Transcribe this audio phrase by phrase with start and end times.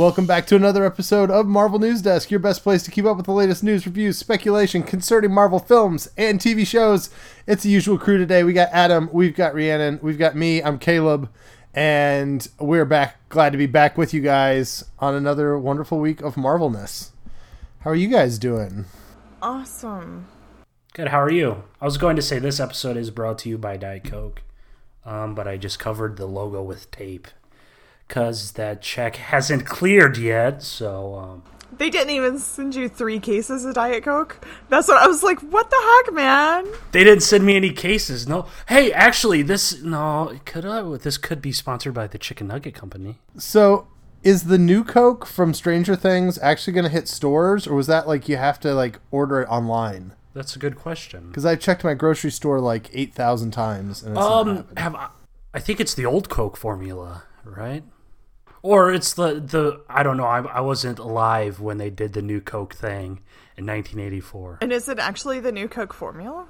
[0.00, 3.18] Welcome back to another episode of Marvel News Desk, your best place to keep up
[3.18, 7.10] with the latest news, reviews, speculation concerning Marvel films and TV shows.
[7.46, 8.42] It's the usual crew today.
[8.42, 11.28] We got Adam, we've got Rhiannon, we've got me, I'm Caleb,
[11.74, 13.28] and we're back.
[13.28, 17.10] Glad to be back with you guys on another wonderful week of Marvelness.
[17.80, 18.86] How are you guys doing?
[19.42, 20.28] Awesome.
[20.94, 21.08] Good.
[21.08, 21.64] How are you?
[21.78, 24.40] I was going to say this episode is brought to you by Diet Coke,
[25.04, 27.28] um, but I just covered the logo with tape
[28.10, 30.64] because that check hasn't cleared yet.
[30.64, 31.42] So um,
[31.78, 34.44] They didn't even send you three cases of Diet Coke.
[34.68, 35.38] That's what I was like.
[35.40, 36.66] What the heck, man?
[36.90, 38.26] they didn't send me any cases.
[38.26, 38.46] No.
[38.68, 40.36] Hey, actually, this no.
[40.44, 43.18] Could uh, this could be sponsored by the Chicken Nugget Company?
[43.38, 43.86] So,
[44.24, 48.08] is the new Coke from Stranger Things actually going to hit stores, or was that
[48.08, 50.14] like you have to like order it online?
[50.34, 51.28] That's a good question.
[51.28, 55.10] Because I checked my grocery store like eight thousand times, and it's Um, have I,
[55.54, 57.84] I think it's the old Coke formula, right?
[58.62, 60.24] Or it's the the I don't know.
[60.24, 63.20] I, I wasn't alive when they did the new Coke thing
[63.56, 64.58] in 1984.
[64.60, 66.46] And is it actually the new Coke formula?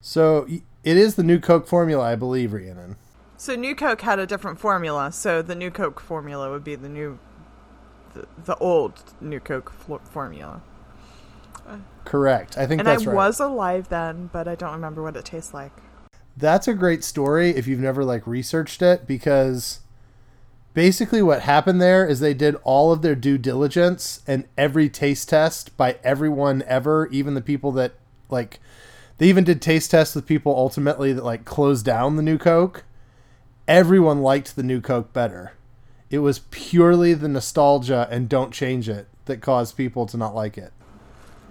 [0.00, 0.46] So
[0.84, 2.96] it is the new Coke formula, I believe, Rhiannon.
[3.36, 5.10] So new Coke had a different formula.
[5.12, 7.18] So the new Coke formula would be the new,
[8.14, 10.62] the, the old new Coke flo- formula.
[12.04, 12.58] Correct.
[12.58, 13.06] I think And I right.
[13.06, 15.72] was alive then, but I don't remember what it tastes like.
[16.36, 19.80] That's a great story if you've never like researched it because
[20.74, 25.28] basically what happened there is they did all of their due diligence and every taste
[25.28, 27.92] test by everyone ever, even the people that
[28.30, 28.60] like
[29.18, 32.84] they even did taste tests with people ultimately that like closed down the new Coke.
[33.68, 35.52] Everyone liked the new Coke better.
[36.10, 40.58] It was purely the nostalgia and don't change it that caused people to not like
[40.58, 40.72] it.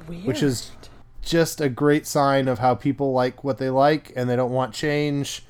[0.07, 0.25] Weird.
[0.25, 0.71] Which is
[1.21, 4.73] just a great sign of how people like what they like and they don't want
[4.73, 5.45] change.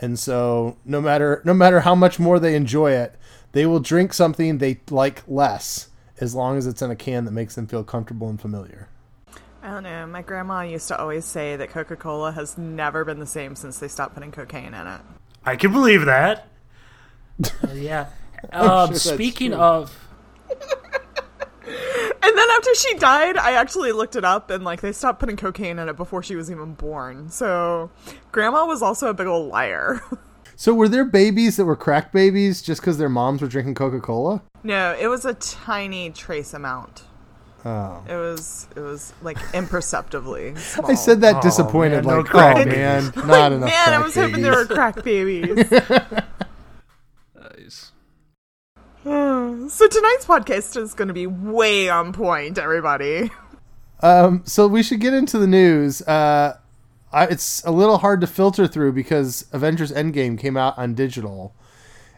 [0.00, 3.14] And so no matter no matter how much more they enjoy it,
[3.52, 5.88] they will drink something they like less
[6.20, 8.88] as long as it's in a can that makes them feel comfortable and familiar.
[9.62, 10.06] I don't know.
[10.06, 13.78] My grandma used to always say that Coca Cola has never been the same since
[13.78, 15.00] they stopped putting cocaine in it.
[15.44, 16.48] I can believe that.
[17.42, 18.06] Uh, yeah.
[18.52, 20.03] Um, sure speaking of,
[22.26, 25.36] And then after she died, I actually looked it up and like they stopped putting
[25.36, 27.28] cocaine in it before she was even born.
[27.30, 27.90] So
[28.32, 30.00] grandma was also a big old liar.
[30.56, 33.98] So were there babies that were crack babies just because their moms were drinking Coca
[33.98, 34.40] Cola?
[34.62, 37.02] no, it was a tiny trace amount.
[37.64, 38.04] Oh.
[38.08, 40.88] It was it was like imperceptibly small.
[40.92, 43.68] I said that Oh, disappointed, man, no like, crack oh babies." man, not like, enough.
[43.68, 45.68] man, I crack was hoping there were crack babies.
[49.68, 53.30] so tonight's podcast is going to be way on point, everybody.
[54.00, 56.00] Um, so we should get into the news.
[56.00, 56.56] Uh,
[57.12, 61.54] I, it's a little hard to filter through because Avengers Endgame came out on digital,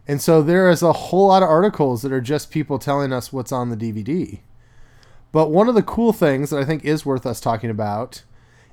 [0.07, 3.33] and so there is a whole lot of articles that are just people telling us
[3.33, 4.39] what's on the DVD.
[5.33, 8.23] But one of the cool things that I think is worth us talking about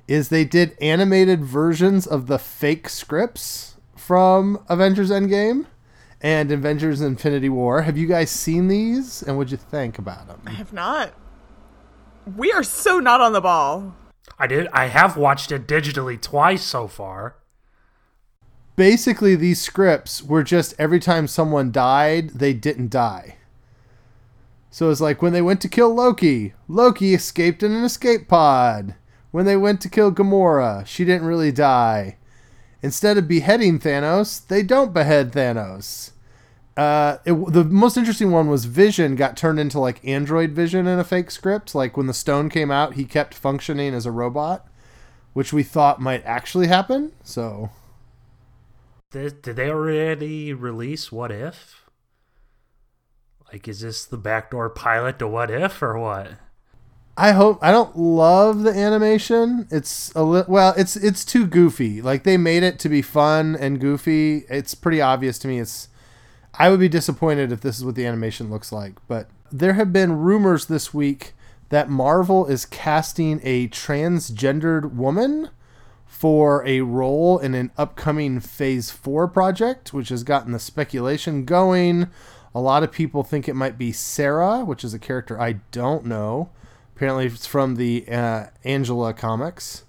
[0.06, 5.66] is they did animated versions of the fake scripts from Avengers Endgame
[6.24, 7.82] and Avengers Infinity War.
[7.82, 10.40] Have you guys seen these, and what'd you think about them?
[10.46, 11.12] I have not.
[12.34, 13.94] We are so not on the ball.
[14.38, 14.66] I did.
[14.72, 17.36] I have watched it digitally twice so far.
[18.76, 23.36] basically these scripts were just every time someone died, they didn't die.
[24.70, 28.94] So it's like when they went to kill Loki, Loki escaped in an escape pod.
[29.30, 32.16] When they went to kill Gamora, she didn't really die.
[32.82, 36.12] Instead of beheading Thanos, they don't behead Thanos.
[36.76, 40.98] Uh, it, the most interesting one was Vision got turned into like Android Vision in
[40.98, 41.74] a fake script.
[41.74, 44.66] Like when the stone came out, he kept functioning as a robot,
[45.34, 47.12] which we thought might actually happen.
[47.22, 47.70] So
[49.12, 51.84] Did, did they already release What If?
[53.52, 56.32] Like, is this the backdoor pilot to What If or what?
[57.16, 59.68] I hope I don't love the animation.
[59.70, 62.02] It's a li- well, it's it's too goofy.
[62.02, 64.44] Like they made it to be fun and goofy.
[64.48, 65.60] It's pretty obvious to me.
[65.60, 65.86] It's
[66.58, 68.94] I would be disappointed if this is what the animation looks like.
[69.08, 71.32] But there have been rumors this week
[71.70, 75.50] that Marvel is casting a transgendered woman
[76.06, 82.08] for a role in an upcoming Phase 4 project, which has gotten the speculation going.
[82.54, 86.04] A lot of people think it might be Sera, which is a character I don't
[86.04, 86.50] know.
[86.94, 89.82] Apparently, it's from the uh, Angela comics.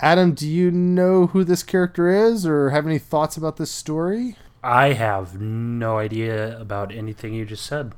[0.00, 4.36] Adam, do you know who this character is or have any thoughts about this story?
[4.64, 7.92] I have no idea about anything you just said.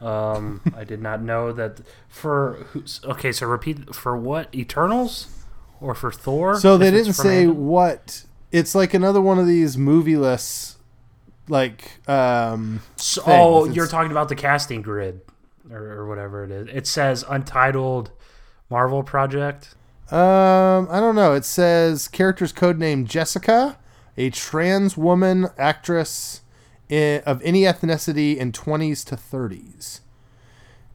[0.00, 3.32] Um, I did not know that for who's okay.
[3.32, 5.44] So repeat for what Eternals
[5.80, 6.58] or for Thor?
[6.58, 8.24] So they didn't say what.
[8.50, 10.76] It's like another one of these movieless
[11.48, 15.20] like um So, oh, you're talking about the casting grid
[15.70, 16.68] or, or whatever it is.
[16.72, 18.10] It says untitled
[18.70, 19.74] Marvel project.
[20.10, 21.34] Um, I don't know.
[21.34, 23.78] It says character's code name Jessica,
[24.18, 26.42] a trans woman actress
[26.90, 30.00] i of any ethnicity in 20s to 30s.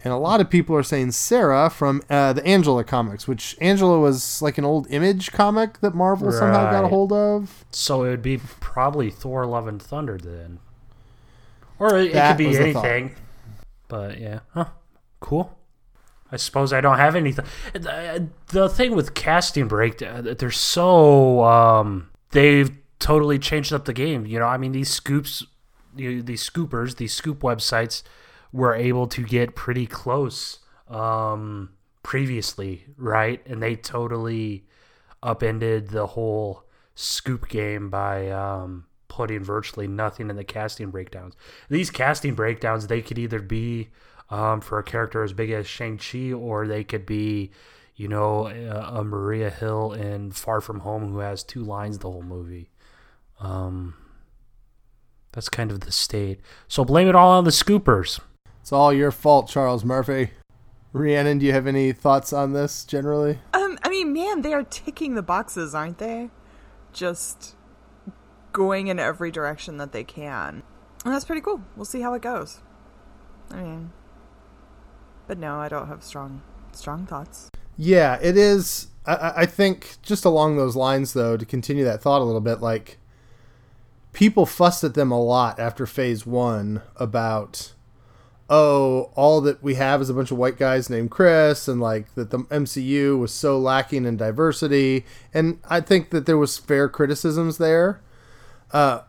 [0.04, 4.00] And a lot of people are saying Sera from uh, the Angela comics, which Angela
[4.00, 7.64] was like an old image comic that Marvel somehow got a hold of.
[7.72, 10.60] So it would be probably Thor: Love and Thunder then,
[11.80, 12.86] or it, it could be was the thought.
[12.86, 13.16] anything.
[13.88, 14.66] But yeah, huh?
[15.22, 15.58] Cool.
[16.34, 17.46] I suppose I don't have anything.
[17.74, 24.26] The, thing with casting breakdown, they're so um, they've totally changed up the game.
[24.26, 25.46] You know, I mean these scoops,
[25.96, 28.02] you- these scoopers, these scoop websites
[28.54, 31.72] were able to get pretty close um,
[32.02, 33.46] previously, right?
[33.46, 34.66] And they totally
[35.22, 36.64] upended the whole
[36.96, 41.36] scoop game by um, putting virtually nothing in the casting breakdowns.
[41.70, 43.90] These casting breakdowns, they could either be
[44.30, 47.52] um, for a character as big as Shang-Chi or they could be,
[47.96, 52.10] you know, a, a Maria Hill in Far From Home who has two lines the
[52.10, 52.70] whole movie.
[53.44, 53.96] Um,
[55.34, 56.40] that's kind of the state.
[56.68, 58.20] So blame it all on the scoopers.
[58.62, 60.32] It's all your fault, Charles Murphy.
[60.94, 63.40] Rhiannon, do you have any thoughts on this generally?
[63.54, 66.30] Um, I mean, man, they are ticking the boxes, aren't they?
[66.94, 67.56] Just
[68.54, 70.62] going in every direction that they can.
[71.04, 71.62] And that's pretty cool.
[71.76, 72.62] We'll see how it goes.
[73.52, 73.92] I mean,
[75.28, 77.50] but no, I don't have strong, strong thoughts.
[77.76, 78.88] Yeah, it is.
[79.06, 82.40] I- I, I think just along those lines, though, to continue that thought a little
[82.40, 83.00] bit, like
[84.14, 87.74] people fussed at them a lot after Phase One about,
[88.50, 92.14] oh, all that we have is a bunch of white guys named Chris, and like
[92.16, 96.88] that the MCU was so lacking in diversity, and I think that there was fair
[96.88, 98.02] criticisms there.
[98.72, 99.02] Uh,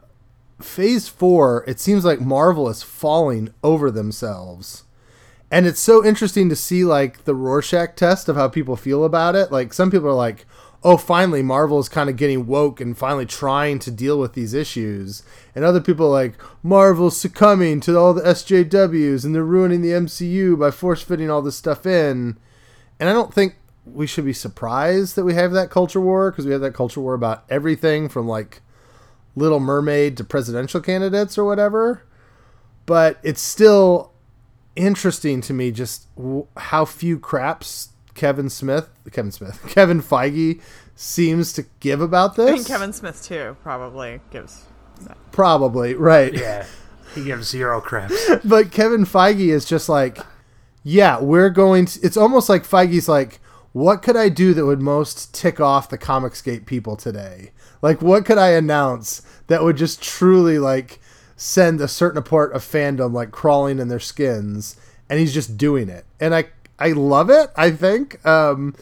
[0.60, 4.84] phase Four, it seems like Marvel is falling over themselves
[5.54, 9.36] and it's so interesting to see like the Rorschach test of how people feel about
[9.36, 9.52] it.
[9.52, 10.46] Like some people are like,
[10.84, 14.54] "Oh, finally Marvel is kind of getting woke and finally trying to deal with these
[14.54, 15.22] issues,"
[15.54, 20.56] and other people like, "Marvel's succumbing to all the SJWs and they're ruining the MCU
[20.56, 22.36] by force fitting all this stuff in."
[23.00, 26.46] And I don't think we should be surprised that we have that culture war because
[26.46, 28.62] we have that culture war about everything from like
[29.37, 32.02] Little Mermaid to presidential candidates or whatever.
[32.87, 34.12] But it's still
[34.76, 36.06] interesting to me just
[36.56, 40.61] how few craps Kevin Smith, Kevin Smith, Kevin Feige
[40.94, 42.50] seems to give about this.
[42.50, 44.64] I mean, Kevin Smith too probably gives.
[45.32, 46.32] Probably, right.
[46.32, 46.66] Yeah,
[47.14, 48.16] he gives zero craps.
[48.44, 50.19] but Kevin Feige is just like,
[50.84, 52.00] yeah, we're going to.
[52.02, 53.40] It's almost like Feige's like,
[53.72, 57.50] what could I do that would most tick off the Comicsgate people today?
[57.82, 61.00] Like, what could I announce that would just truly like
[61.37, 64.76] send a certain part of fandom like crawling in their skins?
[65.11, 66.46] And he's just doing it, and I
[66.84, 67.50] I love it.
[67.56, 68.25] I think.
[68.26, 68.75] Um,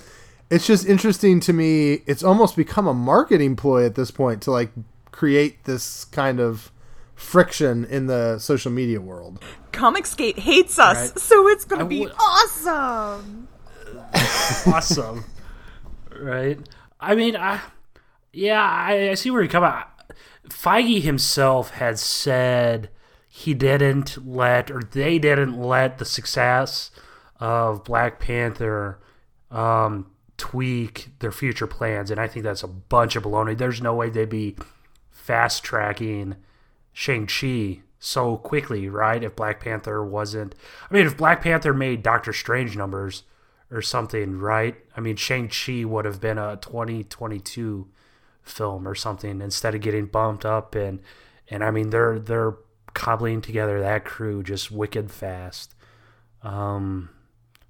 [0.50, 2.02] it's just interesting to me.
[2.06, 4.70] It's almost become a marketing ploy at this point to like
[5.12, 6.70] create this kind of
[7.14, 9.42] friction in the social media world.
[9.72, 11.18] Comicsgate hates us, Right.
[11.18, 13.48] so it's gonna be would- awesome.
[14.66, 15.24] awesome,
[16.20, 16.58] right?
[17.00, 17.60] I mean, I
[18.32, 19.88] yeah, I, I see where you come out.
[20.48, 22.90] Feige himself had said
[23.28, 26.90] he didn't let, or they didn't let the success
[27.42, 29.00] of Black Panther
[29.50, 33.58] um, tweak their future plans, and I think that's a bunch of baloney.
[33.58, 34.54] There's no way they'd be
[35.10, 36.36] fast tracking
[36.92, 39.24] Shang Chi so quickly, right?
[39.24, 40.54] If Black Panther wasn't,
[40.88, 43.24] I mean, if Black Panther made Doctor Strange numbers
[43.72, 44.76] or something, right?
[44.96, 47.88] I mean, Shang Chi would have been a 2022
[48.44, 51.00] film or something instead of getting bumped up and
[51.48, 52.56] and I mean they're they're
[52.92, 55.74] cobbling together that crew just wicked fast.
[56.42, 57.10] Um,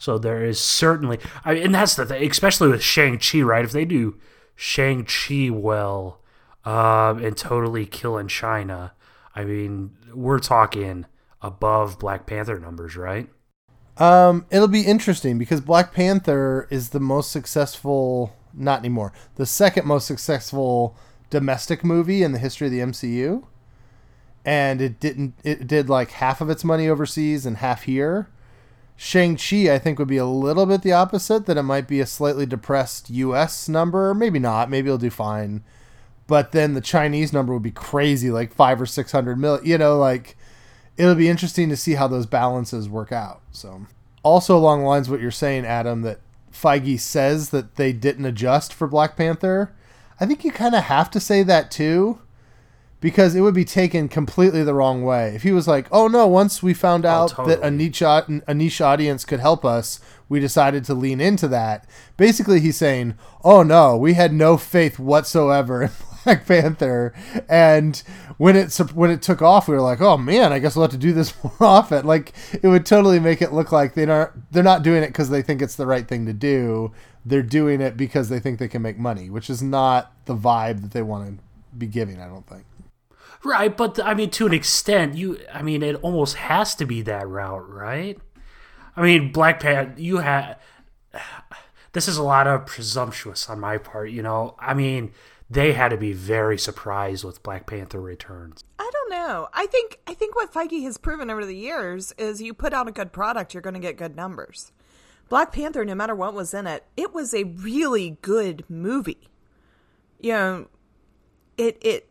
[0.02, 3.64] so there is certainly, I and that's the thing, especially with Shang Chi, right?
[3.64, 4.18] If they do
[4.56, 6.18] Shang Chi well,
[6.64, 8.94] um, and totally killing China,
[9.36, 11.06] I mean, we're talking
[11.40, 13.28] above Black Panther numbers, right?
[13.96, 19.86] Um, it'll be interesting because Black Panther is the most successful, not anymore, the second
[19.86, 20.96] most successful
[21.30, 23.46] domestic movie in the history of the MCU.
[24.44, 28.31] And it didn't, it did like half of its money overseas and half here.
[29.04, 32.06] Shang-Chi, I think, would be a little bit the opposite, that it might be a
[32.06, 34.14] slightly depressed US number.
[34.14, 34.70] Maybe not.
[34.70, 35.64] Maybe it'll do fine.
[36.28, 39.66] But then the Chinese number would be crazy, like five or 600 million.
[39.66, 40.36] You know, like
[40.96, 43.42] it'll be interesting to see how those balances work out.
[43.50, 43.86] So,
[44.22, 46.20] also along the lines what you're saying, Adam, that
[46.52, 49.74] Feige says that they didn't adjust for Black Panther.
[50.20, 52.20] I think you kind of have to say that too,
[53.02, 55.34] because it would be taken completely the wrong way.
[55.34, 58.54] If he was like, "Oh no, once we found oh, out that a niche a
[58.54, 61.84] niche audience could help us, we decided to lean into that."
[62.16, 65.90] Basically, he's saying, "Oh no, we had no faith whatsoever in
[66.24, 67.12] Black Panther,
[67.48, 68.02] and
[68.38, 70.92] when it when it took off, we were like, "Oh man, I guess we'll have
[70.92, 72.32] to do this more often." Like
[72.62, 75.42] it would totally make it look like they aren't they're not doing it because they
[75.42, 76.92] think it's the right thing to do.
[77.26, 80.82] They're doing it because they think they can make money, which is not the vibe
[80.82, 81.44] that they want to
[81.76, 82.20] be giving.
[82.20, 82.64] I don't think.
[83.44, 85.38] Right, but I mean, to an extent, you.
[85.52, 88.18] I mean, it almost has to be that route, right?
[88.96, 90.00] I mean, Black Panther.
[90.00, 90.56] You had.
[91.92, 94.56] This is a lot of presumptuous on my part, you know.
[94.58, 95.12] I mean,
[95.50, 98.64] they had to be very surprised with Black Panther Returns.
[98.78, 99.48] I don't know.
[99.52, 102.88] I think I think what Feige has proven over the years is you put out
[102.88, 104.72] a good product, you're going to get good numbers.
[105.28, 109.28] Black Panther, no matter what was in it, it was a really good movie.
[110.18, 110.66] You know,
[111.58, 112.08] it it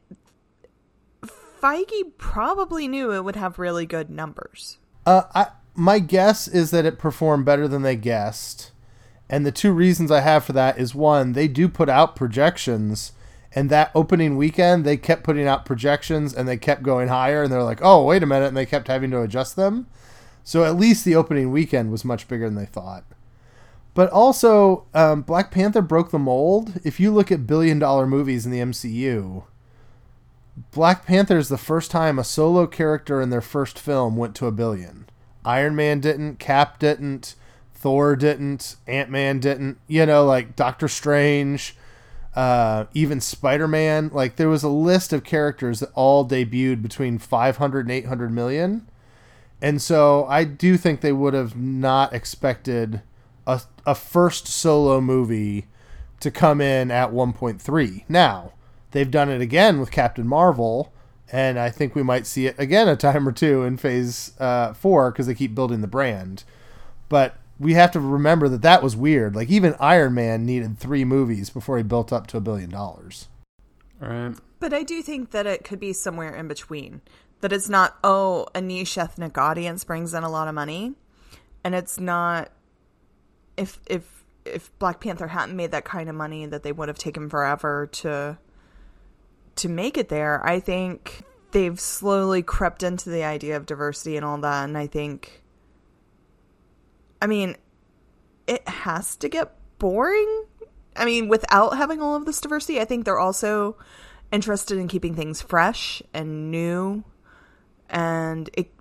[1.61, 4.77] Feige probably knew it would have really good numbers.
[5.05, 8.71] Uh, I my guess is that it performed better than they guessed,
[9.29, 13.13] and the two reasons I have for that is one, they do put out projections,
[13.53, 17.51] and that opening weekend they kept putting out projections and they kept going higher, and
[17.51, 19.87] they're like, oh wait a minute, and they kept having to adjust them.
[20.43, 23.03] So at least the opening weekend was much bigger than they thought.
[23.93, 26.79] But also, um, Black Panther broke the mold.
[26.83, 29.43] If you look at billion dollar movies in the MCU,
[30.71, 34.47] Black Panther is the first time a solo character in their first film went to
[34.47, 35.07] a billion.
[35.43, 37.35] Iron Man didn't, Cap didn't,
[37.73, 39.79] Thor didn't, Ant Man didn't.
[39.87, 41.75] You know, like Doctor Strange,
[42.35, 44.09] uh, even Spider Man.
[44.13, 48.87] Like there was a list of characters that all debuted between 500 and 800 million.
[49.61, 53.01] And so I do think they would have not expected
[53.47, 55.67] a, a first solo movie
[56.19, 58.03] to come in at 1.3.
[58.07, 58.53] Now,
[58.91, 60.93] they've done it again with Captain Marvel,
[61.31, 64.73] and I think we might see it again a time or two in Phase uh,
[64.73, 66.43] 4 because they keep building the brand.
[67.09, 69.35] But we have to remember that that was weird.
[69.35, 73.27] Like, even Iron Man needed three movies before he built up to a billion dollars.
[73.99, 74.33] Right.
[74.59, 77.01] But I do think that it could be somewhere in between.
[77.41, 80.93] That it's not, oh, a niche ethnic audience brings in a lot of money.
[81.63, 82.51] And it's not
[83.57, 86.97] if if if Black Panther hadn't made that kind of money that they would have
[86.97, 88.37] taken forever to
[89.57, 90.45] to make it there.
[90.45, 94.87] I think they've slowly crept into the idea of diversity and all that and I
[94.87, 95.43] think
[97.21, 97.57] I mean
[98.47, 100.45] it has to get boring.
[100.95, 103.77] I mean, without having all of this diversity, I think they're also
[104.31, 107.03] interested in keeping things fresh and new.
[107.89, 108.71] And it,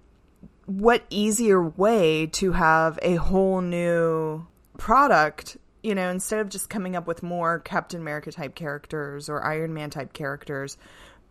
[0.67, 4.47] what easier way to have a whole new
[4.77, 9.45] product, you know, instead of just coming up with more Captain America type characters or
[9.45, 10.77] Iron Man type characters,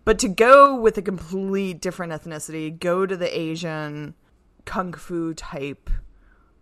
[0.06, 4.16] but to go with a complete different ethnicity, go to the Asian
[4.66, 5.90] kung fu type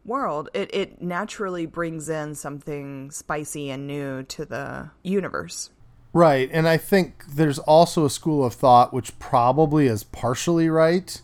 [0.03, 5.69] world, it, it naturally brings in something spicy and new to the universe.
[6.13, 11.21] Right, and I think there's also a school of thought which probably is partially right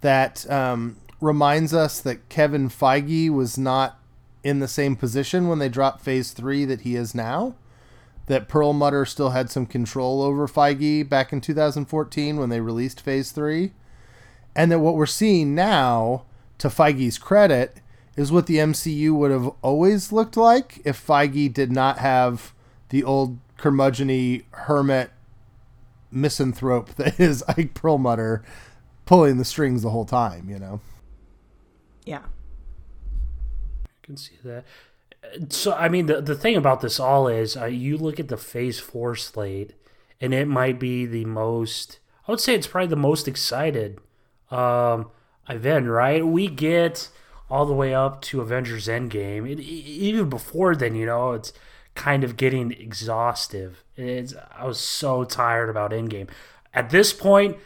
[0.00, 3.95] that um, reminds us that Kevin Feige was not
[4.46, 7.56] in the same position when they dropped Phase Three that he is now.
[8.26, 13.32] That Perlmutter still had some control over Feige back in 2014 when they released Phase
[13.32, 13.72] Three,
[14.54, 16.24] and that what we're seeing now,
[16.58, 17.78] to Feige's credit,
[18.16, 22.52] is what the MCU would have always looked like if Feige did not have
[22.90, 25.10] the old curmudgeony hermit
[26.10, 28.44] misanthrope that is Ike Perlmutter
[29.06, 30.80] pulling the strings the whole time, you know.
[32.04, 32.22] Yeah.
[34.06, 34.64] Can see that.
[35.48, 38.36] So, I mean, the, the thing about this all is uh, you look at the
[38.36, 39.72] Phase 4 slate,
[40.20, 41.98] and it might be the most,
[42.28, 43.98] I would say it's probably the most excited
[44.52, 45.10] um,
[45.48, 46.24] event, right?
[46.24, 47.08] We get
[47.50, 49.50] all the way up to Avengers Endgame.
[49.50, 51.52] It, even before then, you know, it's
[51.96, 53.82] kind of getting exhaustive.
[53.96, 56.28] It's, I was so tired about Endgame.
[56.72, 57.56] At this point,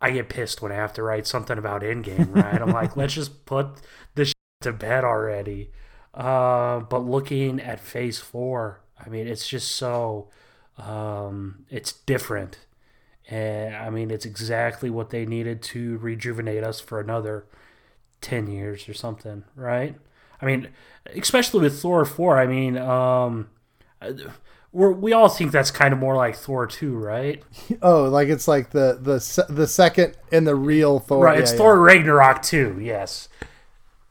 [0.00, 2.60] I get pissed when I have to write something about Endgame, right?
[2.60, 3.80] I'm like, let's just put
[4.16, 5.70] this to bed already.
[6.14, 10.28] Uh, but looking at Phase Four, I mean, it's just so
[10.78, 12.58] um, it's different,
[13.28, 17.46] and I mean, it's exactly what they needed to rejuvenate us for another
[18.20, 19.94] ten years or something, right?
[20.40, 20.68] I mean,
[21.14, 22.38] especially with Thor Four.
[22.38, 23.50] I mean, um,
[24.72, 27.44] we're, we all think that's kind of more like Thor Two, right?
[27.80, 31.26] Oh, like it's like the the the second in the real Thor.
[31.26, 31.58] Right, yeah, it's yeah.
[31.58, 33.28] Thor Ragnarok 2, Yes.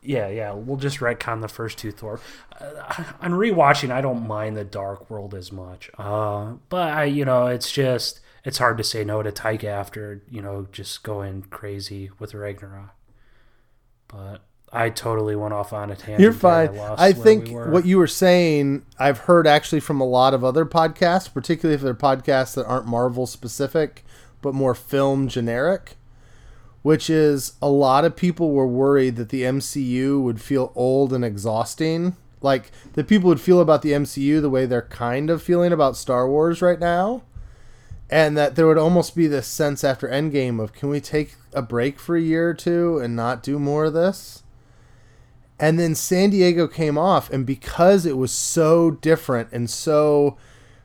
[0.08, 0.54] Yeah, yeah.
[0.54, 2.20] We'll just retcon the first two Thor.
[2.60, 5.92] Uh, on rewatching, I don't mind the Dark World as much.
[5.98, 10.24] Uh, but I, you know, it's just it's hard to say no to Taika after
[10.30, 12.96] you know just going crazy with Ragnarok.
[14.08, 16.22] But I totally went off on a tangent.
[16.22, 16.74] You're fine.
[16.74, 20.46] lost I think we what you were saying, I've heard actually from a lot of
[20.46, 24.06] other podcasts, particularly if they're podcasts that aren't Marvel specific,
[24.42, 25.97] but more film generic,
[26.88, 31.25] which is a lot of people were worried that the MCU would feel old and
[31.25, 32.15] exhausting.
[32.39, 35.98] Like that people would feel about the MCU the way they're kind of feeling about
[35.98, 37.24] Star Wars right now.
[38.10, 41.62] And that there would almost be this sense after Endgame of can we take a
[41.62, 44.44] break for a year or two and not do more of this?
[45.60, 50.38] And then San Diego came off, and because it was so different and so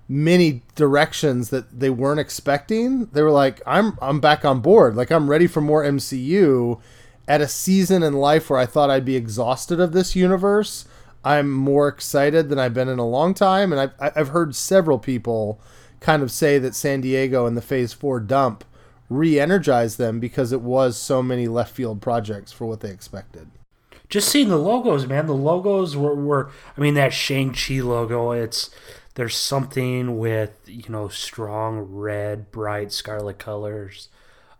[0.09, 4.97] many directions that they weren't expecting, they were like, "I'm I'm back on board.
[4.97, 6.81] Like I'm ready for more MCU."
[7.29, 10.87] At a season in life where I thought I'd be exhausted of this universe,
[11.25, 14.99] I'm more excited than I've been in a long time, and I've I've heard several
[14.99, 15.61] people
[16.01, 18.65] kind of say that San Diego and the Phase Four dump
[19.09, 23.51] re-energized them because it was so many left field projects for what they expected.
[24.09, 25.27] just seeing the logos, man.
[25.27, 28.33] The logos were, were I mean, that Shang Chi logo.
[28.33, 28.71] It's
[29.15, 34.09] there's something with you know strong red, bright scarlet colors.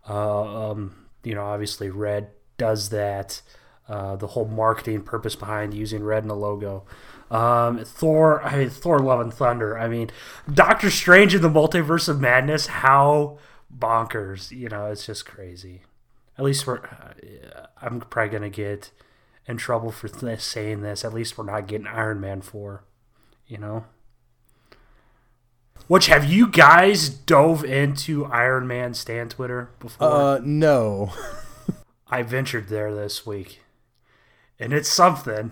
[0.07, 3.41] Uh, um, you know, obviously red does that.
[3.87, 6.85] Uh, the whole marketing purpose behind using red in the logo.
[7.29, 9.77] Um, Thor, I mean, Thor: Love and Thunder.
[9.77, 10.09] I mean,
[10.51, 12.67] Doctor Strange in the Multiverse of Madness.
[12.67, 13.37] How
[13.75, 14.51] bonkers!
[14.51, 15.81] You know, it's just crazy.
[16.37, 16.79] At least we're.
[16.79, 18.91] Uh, I'm probably gonna get
[19.47, 21.03] in trouble for th- saying this.
[21.03, 22.83] At least we're not getting Iron Man 4,
[23.47, 23.85] you know?
[25.87, 30.07] Which have you guys dove into Iron Man Stan Twitter before?
[30.07, 31.11] Uh, no.
[32.07, 33.61] I ventured there this week.
[34.59, 35.51] And it's something.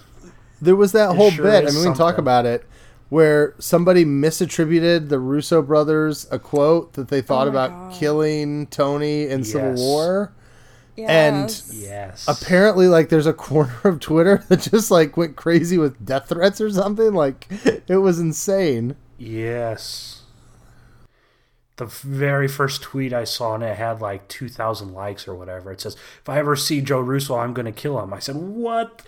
[0.61, 1.63] There was that It whole sure bit.
[1.63, 2.65] I is mean, we can talk about it,
[3.09, 7.93] where somebody misattributed the Russo brothers a quote that they thought Oh about God.
[7.93, 9.79] killing Tony in Civil Yes.
[9.79, 10.33] War.
[10.97, 12.25] And Yes.
[12.27, 16.61] Apparently, like, there's a corner of Twitter that just like went crazy with death threats
[16.61, 17.13] or something.
[17.13, 17.47] Like,
[17.87, 18.95] it was insane.
[19.17, 20.20] Yes.
[21.81, 25.71] The very first tweet I saw and it had like 2,000 likes or whatever.
[25.71, 28.13] It says, if I ever see Joe Russo, I'm going to kill him.
[28.13, 29.01] I said, what?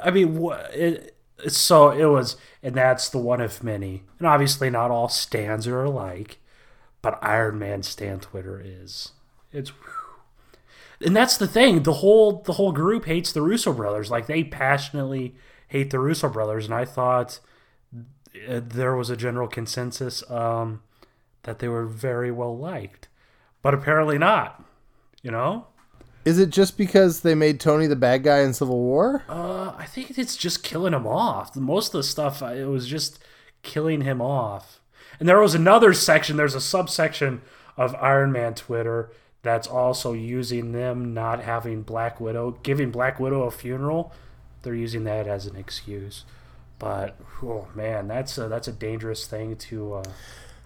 [0.00, 0.74] I mean, what?
[0.74, 1.14] It,
[1.48, 4.04] so it was, and that's the one of many.
[4.18, 6.38] And obviously, not all stands are alike,
[7.02, 9.12] but Iron Man stand Twitter is.
[9.52, 9.72] It's.
[11.04, 11.82] And that's the thing.
[11.82, 14.10] The whole the whole group hates the Russo brothers.
[14.10, 15.34] Like they passionately
[15.68, 17.40] hate the Russo brothers, and I thought
[18.48, 20.80] uh, there was a general consensus um,
[21.44, 23.08] that they were very well liked,
[23.62, 24.62] but apparently not.
[25.22, 25.66] You know,
[26.26, 29.22] Is it just because they made Tony the bad guy in Civil War?
[29.28, 31.56] uh, I think it's just killing him off.
[31.56, 33.18] Most of the stuff it was just
[33.62, 34.80] killing him off.
[35.18, 36.36] And there was another section.
[36.36, 37.40] There's a subsection
[37.76, 39.10] of Iron Man Twitter
[39.42, 44.12] that's also using them not having Black Widow, giving Black Widow a funeral.
[44.62, 46.24] They're using that as an excuse.
[46.78, 49.94] But oh man, that's a, that's a dangerous thing to.
[49.94, 50.04] Uh,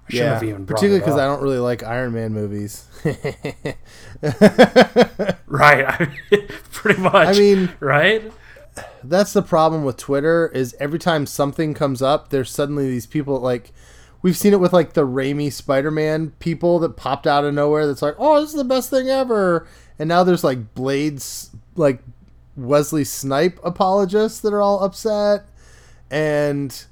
[0.08, 2.86] I shouldn't have even particularly because I don't really like Iron Man movies.
[5.48, 7.28] Right, I mean, pretty much.
[7.28, 8.32] I mean, right?
[9.02, 13.40] that's the problem with Twitter is every time something comes up, there's suddenly these people
[13.40, 13.72] like
[14.22, 18.02] we've seen it with like the Raimi Spider-Man people that popped out of nowhere that's
[18.02, 19.66] like, "Oh, this is the best thing ever."
[19.98, 22.00] And now there's like Blades like
[22.56, 25.46] Wesley Snipe apologists that are all upset
[26.10, 26.84] and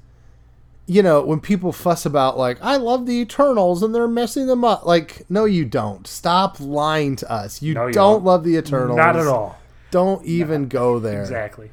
[0.87, 4.63] you know, when people fuss about like, I love the Eternals and they're messing them
[4.63, 6.07] up, like, no, you don't.
[6.07, 7.61] Stop lying to us.
[7.61, 8.25] You, No, you don't don't.
[8.25, 8.97] love the Eternals.
[8.97, 9.59] Not at all.
[9.91, 11.21] Don't even go there.
[11.21, 11.71] Exactly.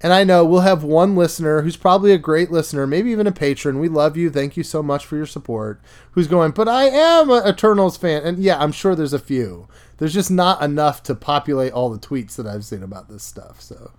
[0.00, 3.32] And I know we'll have one listener who's probably a great listener, maybe even a
[3.32, 3.78] patron.
[3.80, 4.28] We love you.
[4.30, 5.80] Thank you so much for your support.
[6.12, 8.22] Who's going, but I am an Eternals fan.
[8.22, 9.66] And yeah, I'm sure there's a few.
[9.96, 13.60] There's just not enough to populate all the tweets that I've seen about this stuff.
[13.62, 13.92] So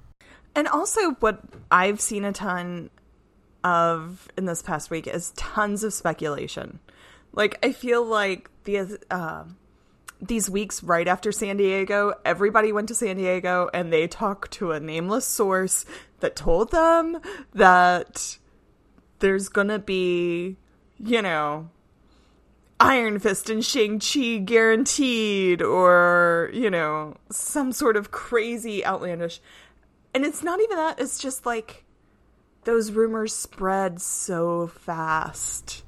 [0.55, 1.39] And also, what
[1.71, 2.89] I've seen a ton
[3.65, 6.79] of in this past week is tons of speculation.
[7.33, 9.45] Like, I feel like the uh,
[10.21, 14.71] these weeks right after San Diego, everybody went to San Diego and they talked to
[14.71, 15.83] a nameless source
[16.19, 17.19] that told them
[17.53, 18.37] that
[19.19, 20.57] there's gonna be,
[20.97, 21.69] you know,
[22.79, 29.39] Iron Fist and Shang-Chi guaranteed, or, you know, some sort of crazy outlandish.
[30.13, 31.84] And it's not even that, it's just like
[32.65, 35.83] those rumors spread so fast.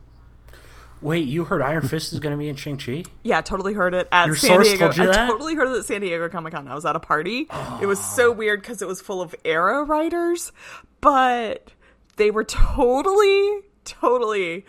[0.99, 3.03] Wait, you heard Iron Fist is going to be in Shang Chi?
[3.21, 4.89] Yeah, totally heard it at Your San Diego.
[4.89, 6.67] I totally heard it at San Diego Comic Con.
[6.67, 7.47] I was at a party.
[7.81, 10.51] It was so weird because it was full of Arrow writers,
[10.99, 11.71] but
[12.15, 14.65] they were totally, totally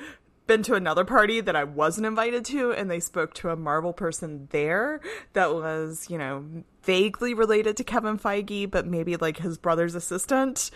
[0.47, 3.95] been to another party that I wasn't invited to, and they spoke to a Marvel
[3.95, 5.01] person there
[5.33, 6.45] that was, you know,
[6.83, 10.71] vaguely related to Kevin Feige, but maybe like his brother's assistant.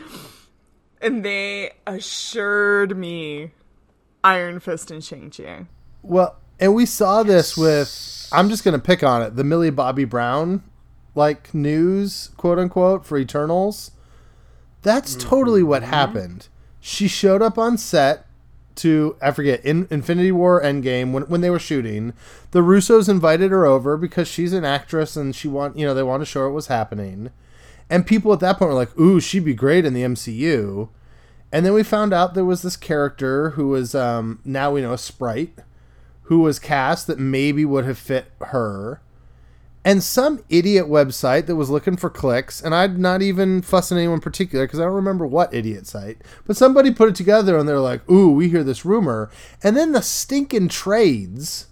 [1.02, 3.50] And they assured me
[4.22, 5.66] Iron Fist and Shang-Chi.
[6.02, 10.04] Well, and we saw this with I'm just gonna pick on it, the Millie Bobby
[10.04, 10.62] Brown
[11.14, 13.92] like news, quote unquote, for Eternals.
[14.82, 15.28] That's mm-hmm.
[15.28, 15.92] totally what mm-hmm.
[15.92, 16.48] happened.
[16.80, 18.26] She showed up on set
[18.74, 22.12] to I forget in Infinity War Endgame when when they were shooting.
[22.52, 26.02] The Russos invited her over because she's an actress and she want you know they
[26.02, 27.30] want to show her what was happening.
[27.92, 30.88] And people at that point were like, "Ooh, she'd be great in the MCU."
[31.52, 34.94] And then we found out there was this character who was um, now we know
[34.94, 35.59] a sprite
[36.22, 39.02] who was cast that maybe would have fit her.
[39.85, 44.20] And some idiot website that was looking for clicks, and I'd not even fussing anyone
[44.20, 47.78] particular because I don't remember what idiot site, but somebody put it together and they're
[47.78, 49.31] like, ooh, we hear this rumor.
[49.62, 51.66] And then the stinking trades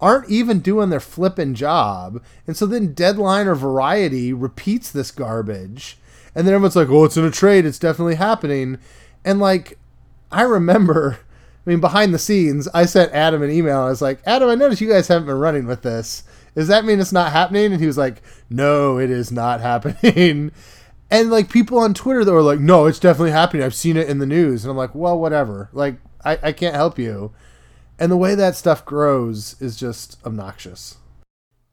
[0.00, 2.22] aren't even doing their flipping job.
[2.46, 5.98] And so then Deadline or Variety repeats this garbage.
[6.34, 7.66] And then everyone's like, oh, it's in a trade.
[7.66, 8.78] It's definitely happening.
[9.24, 9.78] And like,
[10.30, 11.18] I remember,
[11.66, 13.80] I mean, behind the scenes, I sent Adam an email.
[13.80, 16.22] I was like, Adam, I noticed you guys haven't been running with this.
[16.54, 17.72] Does that mean it's not happening?
[17.72, 20.52] And he was like, no, it is not happening.
[21.10, 23.62] And like people on Twitter that were like, no, it's definitely happening.
[23.62, 24.64] I've seen it in the news.
[24.64, 25.68] And I'm like, well, whatever.
[25.72, 27.32] Like, I, I can't help you.
[28.00, 30.96] And the way that stuff grows is just obnoxious.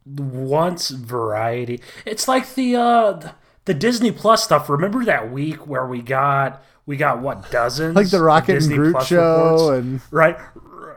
[0.05, 3.31] Once variety, it's like the uh
[3.65, 4.69] the Disney Plus stuff.
[4.69, 8.93] Remember that week where we got we got what dozens Like the Rocket and Groot
[8.93, 9.85] Plus show reports?
[9.85, 10.37] and right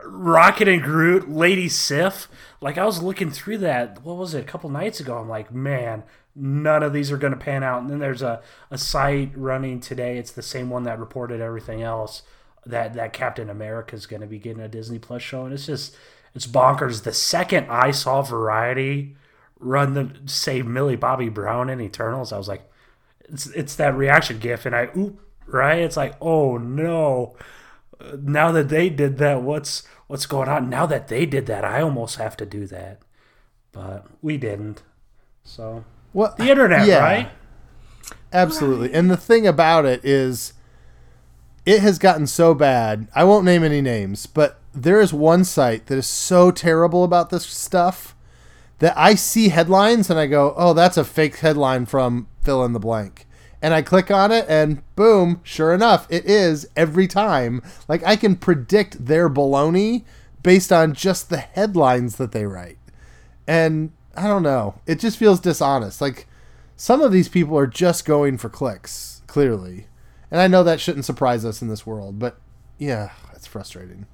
[0.05, 2.27] Rocket and Groot, Lady Sif.
[2.59, 4.03] Like I was looking through that.
[4.03, 4.41] What was it?
[4.41, 5.17] A couple nights ago.
[5.17, 6.03] I'm like, man,
[6.35, 7.81] none of these are going to pan out.
[7.81, 10.17] And then there's a, a site running today.
[10.17, 12.23] It's the same one that reported everything else.
[12.65, 15.65] That that Captain America is going to be getting a Disney Plus show, and it's
[15.65, 15.95] just
[16.35, 17.03] it's bonkers.
[17.03, 19.15] The second I saw Variety
[19.59, 22.69] run the say Millie Bobby Brown in Eternals, I was like,
[23.29, 25.79] it's it's that reaction gif, and I oop right.
[25.79, 27.35] It's like, oh no.
[28.19, 30.69] Now that they did that, what's what's going on?
[30.69, 33.01] Now that they did that, I almost have to do that,
[33.71, 34.83] but we didn't.
[35.43, 36.99] So what the internet, Yeah.
[36.99, 37.29] right?
[38.33, 38.93] Absolutely.
[38.93, 40.53] And the thing about it is,
[41.65, 43.07] it has gotten so bad.
[43.15, 47.29] I won't name any names, but there is one site that is so terrible about
[47.29, 48.15] this stuff
[48.79, 52.73] that I see headlines and I go, oh, that's a fake headline from fill in
[52.73, 53.27] the blank.
[53.61, 57.61] And I click on it and boom, sure enough, it is every time.
[57.87, 60.03] Like I can predict their baloney
[60.41, 62.79] based on just the headlines that they write.
[63.45, 64.79] And I don't know.
[64.87, 66.01] It just feels dishonest.
[66.01, 66.27] Like
[66.75, 69.85] some of these people are just going for clicks, clearly.
[70.31, 72.37] And I know that shouldn't surprise us in this world, but
[72.77, 74.07] yeah, it's frustrating.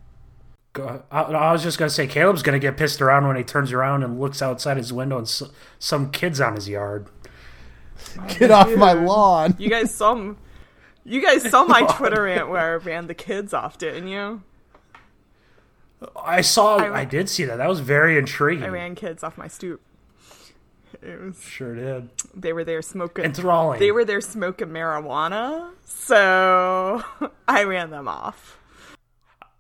[0.74, 3.72] Go- I, I was just gonna say Caleb's gonna get pissed around when he turns
[3.72, 5.44] around and looks outside his window and s-
[5.80, 7.08] some kids on his yard.
[8.40, 9.56] Get off my lawn.
[9.58, 10.38] You guys saw m-
[11.04, 14.42] you guys saw my Twitter rant where I ran the kids off, didn't you?
[16.16, 16.78] I saw.
[16.78, 17.58] I- I, did see that.
[17.58, 18.64] That was very intriguing.
[18.66, 19.82] I ran kids off my stoop.
[21.08, 22.10] It was Sure did.
[22.36, 23.80] they were there smoking Enthralling.
[23.80, 27.02] they were there smoking marijuana, so
[27.48, 28.60] I ran them off.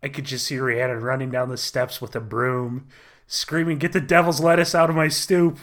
[0.03, 2.87] I could just see Rhiannon running down the steps with a broom,
[3.27, 5.57] screaming, "Get the devil's lettuce out of my stoop!"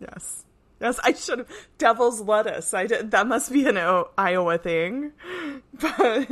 [0.00, 0.44] Yes.
[0.80, 1.48] Yes, I should have.
[1.78, 2.72] Devil's lettuce.
[2.74, 3.10] I did.
[3.12, 5.12] That must be an o- Iowa thing,
[5.80, 6.28] but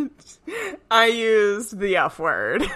[0.90, 2.62] I used the F word,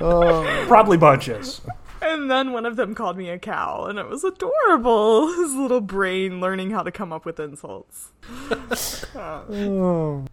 [0.00, 0.64] oh.
[0.68, 1.60] Probably bunches.
[2.00, 5.32] And then one of them called me a cow, and it was adorable.
[5.36, 8.12] His little brain learning how to come up with insults.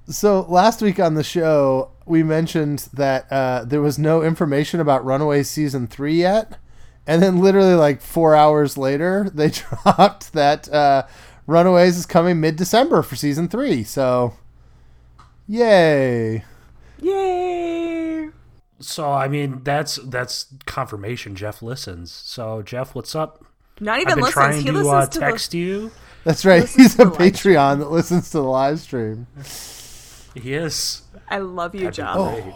[0.08, 5.06] So last week on the show, we mentioned that uh, there was no information about
[5.06, 6.58] Runaways season three yet,
[7.08, 9.50] and then literally like four hours later, they
[9.84, 11.04] dropped that uh,
[11.48, 13.84] Runaways is coming mid December for season three.
[13.84, 14.34] So,
[15.48, 16.44] yay!
[17.02, 17.95] Yay!
[18.80, 21.36] So I mean, that's that's confirmation.
[21.36, 22.12] Jeff listens.
[22.12, 23.44] So Jeff, what's up?
[23.80, 24.34] Not I've even been listens.
[24.34, 25.92] trying He to listens uh, to text you.
[26.24, 26.62] That's right.
[26.62, 27.32] Listens He's a the stream.
[27.32, 29.28] Patreon that listens to the live stream.
[30.34, 31.04] He is.
[31.30, 32.16] I love you, That'd Jeff.
[32.16, 32.54] great.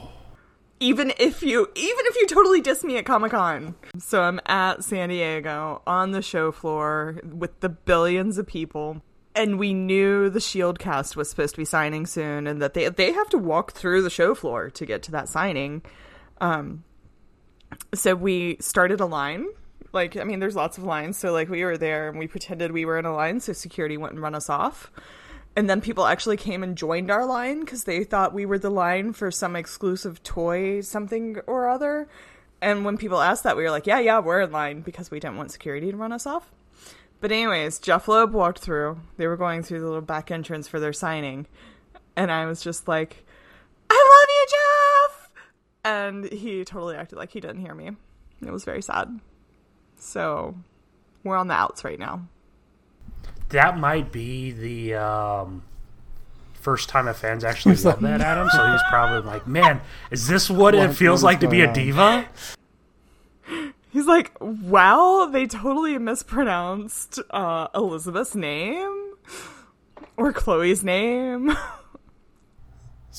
[0.80, 3.76] even if you even if you totally diss me at Comic Con.
[3.98, 9.02] So I'm at San Diego on the show floor with the billions of people.
[9.36, 12.90] And we knew the Shield cast was supposed to be signing soon and that they
[12.90, 15.82] they have to walk through the show floor to get to that signing.
[16.42, 16.84] Um
[17.94, 19.48] so we started a line.
[19.94, 22.72] Like I mean there's lots of lines, so like we were there and we pretended
[22.72, 24.92] we were in a line so security wouldn't run us off.
[25.56, 28.70] And then people actually came and joined our line because they thought we were the
[28.70, 32.08] line for some exclusive toy, something or other.
[32.62, 35.20] And when people asked that, we were like, yeah, yeah, we're in line because we
[35.20, 36.52] didn't want security to run us off.
[37.22, 39.00] But, anyways, Jeph Loeb walked through.
[39.18, 41.48] They were going through the little back entrance for their signing.
[42.16, 43.26] And I was just like,
[43.90, 45.09] I love you, Jeff!
[45.90, 47.92] And he totally acted like he didn't hear me.
[48.46, 49.20] It was very sad.
[49.98, 50.56] So,
[51.24, 52.28] we're on the outs right now.
[53.50, 55.64] That might be the um,
[56.54, 58.48] first time a fan's actually He's loved like, that Adam.
[58.50, 61.72] So he's probably like, "Man, is this what, What- it feels like to be going
[61.72, 62.28] a diva?"
[63.92, 69.16] He's like, wow, they totally mispronounced uh, Elizabeth's name
[70.16, 71.58] or Chloe's name.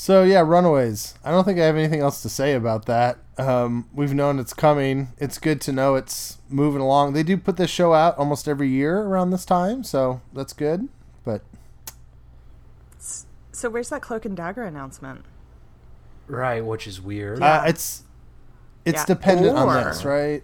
[0.03, 1.13] So yeah, Runaways.
[1.23, 3.19] I don't think I have anything else to say about that.
[3.37, 5.09] Um, we've known it's coming.
[5.19, 7.13] It's good to know it's moving along.
[7.13, 10.89] They do put this show out almost every year around this time, so that's good.
[11.23, 11.43] But
[13.53, 15.23] so where's that cloak and dagger announcement?
[16.29, 17.43] Right, which is weird.
[17.43, 18.05] uh, it's
[18.87, 19.05] it's Yeah.
[19.05, 20.43] dependent on Or- this, right?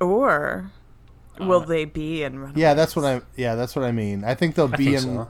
[0.00, 0.70] Or
[1.38, 2.56] will they be in Runaways?
[2.56, 3.20] Yeah, that's what I.
[3.36, 4.24] Yeah, that's what I mean.
[4.24, 5.02] I think they'll I be think in.
[5.02, 5.28] so.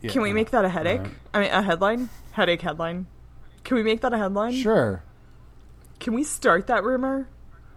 [0.00, 0.10] yeah.
[0.10, 1.02] Can we make that a headache?
[1.32, 2.08] I mean, a headline?
[2.32, 3.06] Headache headline.
[3.64, 4.52] Can we make that a headline?
[4.54, 5.02] Sure.
[6.00, 7.28] Can we start that rumor?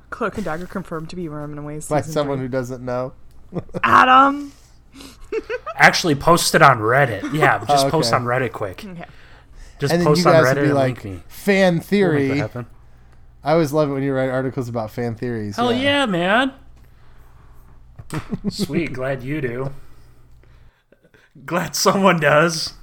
[0.09, 1.87] Cloak and dagger confirmed to be Runaways.
[1.87, 2.45] By season someone three.
[2.45, 3.13] who doesn't know.
[3.83, 4.51] Adam.
[5.75, 7.33] Actually, post it on Reddit.
[7.33, 8.79] Yeah, just Oh, post on Reddit quick.
[8.85, 8.89] Okay.
[8.89, 9.05] and
[9.79, 11.23] Just then you post on Reddit would be and like link me.
[11.27, 12.37] fan We'll make that theory.
[12.37, 12.65] happen.
[13.43, 15.57] I always love it when you write articles about fan theories.
[15.57, 16.53] Hell yeah, man.
[18.49, 19.71] Sweet, glad you do.
[21.45, 22.73] Glad someone does.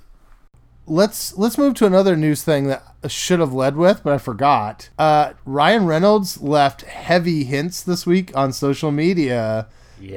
[0.93, 4.19] Let's let's move to another news thing that I should have led with, but I
[4.19, 4.91] forgot.
[4.99, 9.69] Uh, Ryan Reynolds left heavy hints this week on social media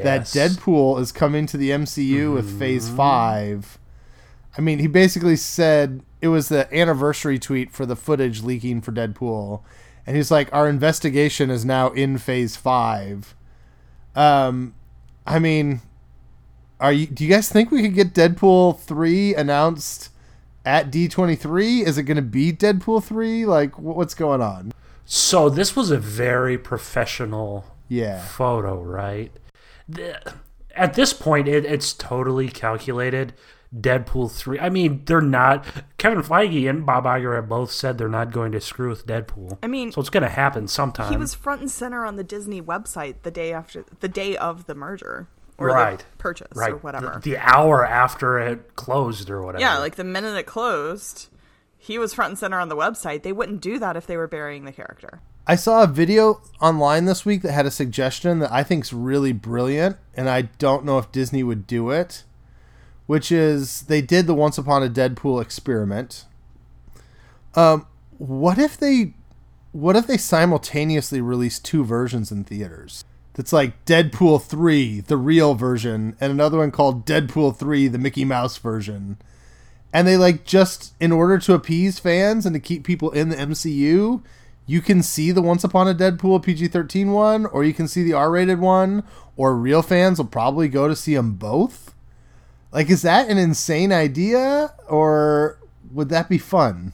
[0.03, 3.79] that Deadpool is coming to the MCU with Phase Five.
[4.57, 8.91] I mean, he basically said it was the anniversary tweet for the footage leaking for
[8.91, 9.61] Deadpool,
[10.05, 13.33] and he's like, "Our investigation is now in Phase Five.
[14.13, 14.73] Um,
[15.25, 15.81] I mean,
[16.81, 17.07] are you?
[17.07, 20.09] Do you guys think we could get Deadpool three announced?
[20.65, 21.83] At D23?
[21.83, 23.45] Is it going to be Deadpool 3?
[23.45, 24.71] Like, what's going on?
[25.05, 28.19] So this was a very professional Yeah.
[28.19, 29.31] photo, right?
[30.75, 33.33] At this point, it, it's totally calculated.
[33.75, 34.59] Deadpool 3.
[34.59, 35.65] I mean, they're not.
[35.97, 39.57] Kevin Feige and Bob Iger have both said they're not going to screw with Deadpool.
[39.61, 41.11] I mean, so it's going to happen sometime.
[41.11, 44.65] he was front and center on the Disney website the day after the day of
[44.65, 45.99] the merger or Right.
[45.99, 46.73] the purchase right.
[46.73, 47.19] or whatever.
[47.23, 49.61] The, the hour after it closed or whatever.
[49.61, 51.27] yeah, like the minute it closed,
[51.77, 53.23] he was front and center on the website.
[53.23, 55.21] They wouldn't do that if they were burying the character.
[55.47, 59.31] I saw a video online this week that had a suggestion that I think's really
[59.31, 62.23] brilliant, and I don't know if Disney would do it,
[63.05, 66.25] which is they did the Once Upon a Deadpool experiment.
[67.53, 67.85] Um,
[68.17, 69.13] what if they,
[69.71, 73.05] what if they simultaneously release two versions in theaters?
[73.35, 78.23] That's like Deadpool three, the real version, and another one called Deadpool three, the Mickey
[78.25, 79.17] Mouse version.
[79.91, 83.35] And they like just in order to appease fans and to keep people in the
[83.35, 84.23] MCU,
[84.65, 88.13] you can see the Once Upon a Deadpool PG-13 one, or you can see the
[88.13, 89.03] R-rated one,
[89.35, 91.93] or real fans will probably go to see them both.
[92.71, 95.59] Like, is that an insane idea, or
[95.91, 96.93] would that be fun?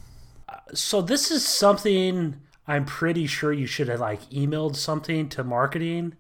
[0.74, 2.40] So this is something
[2.72, 6.16] I'm pretty sure you should have like emailed something to marketing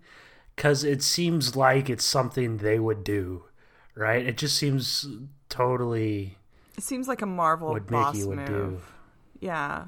[0.56, 3.46] because it seems like it's something they would do,
[3.96, 4.26] right?
[4.26, 5.08] It just seems
[5.50, 6.38] totally
[6.78, 8.48] It seems like a Marvel what boss Mickey would move.
[8.50, 8.82] do.
[9.40, 9.86] Yeah.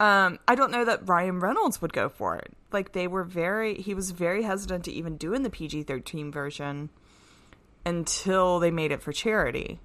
[0.00, 2.52] Um, I don't know that Ryan Reynolds would go for it.
[2.72, 6.90] Like they were very he was very hesitant to even doing the PG thirteen version
[7.86, 9.80] until they made it for charity.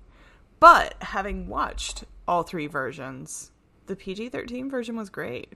[0.60, 3.52] But having watched all three versions,
[3.88, 5.50] the PG thirteen version was great.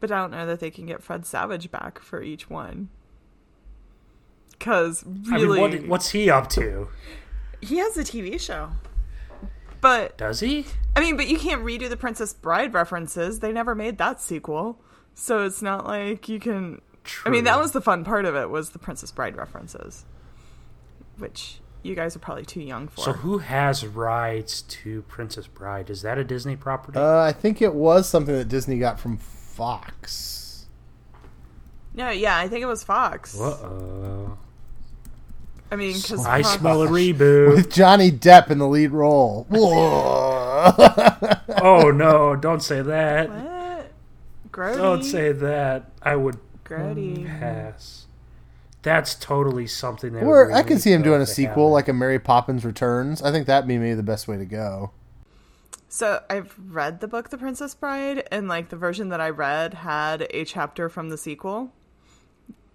[0.00, 2.88] But I don't know that they can get Fred Savage back for each one.
[4.58, 6.88] Cause really I mean, what, what's he up to?
[7.60, 8.70] he has a TV show.
[9.80, 10.66] But Does he?
[10.94, 13.40] I mean, but you can't redo the Princess Bride references.
[13.40, 14.78] They never made that sequel.
[15.14, 16.82] So it's not like you can
[17.24, 20.04] I mean, that was the fun part of it was the Princess Bride references.
[21.18, 23.02] Which you guys are probably too young for.
[23.02, 25.90] So who has rights to Princess Bride?
[25.90, 26.98] Is that a Disney property?
[26.98, 29.18] Uh, I think it was something that Disney got from
[29.60, 30.64] Fox.
[31.92, 33.38] no, yeah, I think it was Fox.
[33.38, 34.38] Uh oh.
[35.70, 37.56] I mean, because I smell a reboot.
[37.56, 39.46] With Johnny Depp in the lead role.
[41.62, 42.36] Oh no!
[42.36, 43.28] Don't say that.
[43.28, 43.92] What?
[44.50, 44.76] Grody.
[44.76, 45.90] Don't say that.
[46.02, 47.26] I would Grody.
[47.26, 48.06] pass.
[48.82, 50.22] That's totally something that.
[50.22, 51.72] Or would I could really see him doing a sequel, happen.
[51.72, 53.22] like a Mary Poppins Returns.
[53.22, 54.92] I think that'd be maybe the best way to go.
[55.92, 59.74] So I've read the book The Princess Bride, and like the version that I read
[59.74, 61.72] had a chapter from the sequel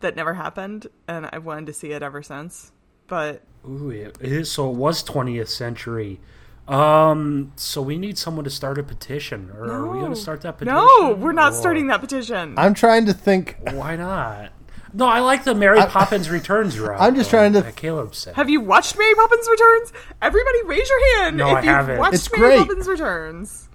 [0.01, 2.73] that never happened, and I've wanted to see it ever since.
[3.08, 4.51] But Ooh, it is.
[4.51, 6.19] So it was 20th century.
[6.67, 10.41] Um, so we need someone to start a petition, or are we going to start
[10.41, 10.75] that petition?
[10.75, 12.56] no, we're not Or- starting that petition.
[12.58, 13.58] I'm trying to think.
[13.71, 14.51] Why not?
[14.97, 17.01] No, I like the Mary Poppins Returns route.
[17.01, 18.36] I'm just trying to- that Caleb said.
[18.36, 19.91] Have you watched Mary Poppins Returns?
[20.21, 21.99] Everybody, raise your hand No, if I you've haven't.
[21.99, 22.60] watched It's Mary great.
[22.60, 23.69] Poppins Returns.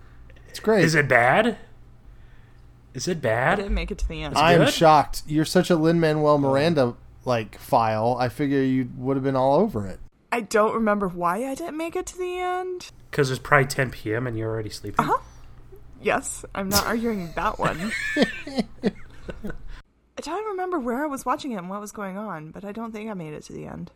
[0.49, 0.83] It's great.
[0.85, 1.59] Is it bad?
[2.95, 3.31] Is it bad?
[3.33, 3.57] I bad?
[3.63, 4.37] didn't make it to the end.
[4.37, 5.23] I am shocked.
[5.27, 8.17] You're such a Lin Manuel Miranda like file.
[8.19, 10.01] I figure you would have been all over it.
[10.33, 12.91] I don't remember why I didn't make it to the end.
[13.11, 14.27] Because it's probably 10 p.m.
[14.27, 15.05] and you're already sleeping.
[15.05, 15.19] Uh-huh.
[16.03, 17.93] Yes, I'm not arguing that one.
[20.29, 22.73] I don't remember where I was watching it and what was going on, but I
[22.73, 23.91] don't think I made it to the end.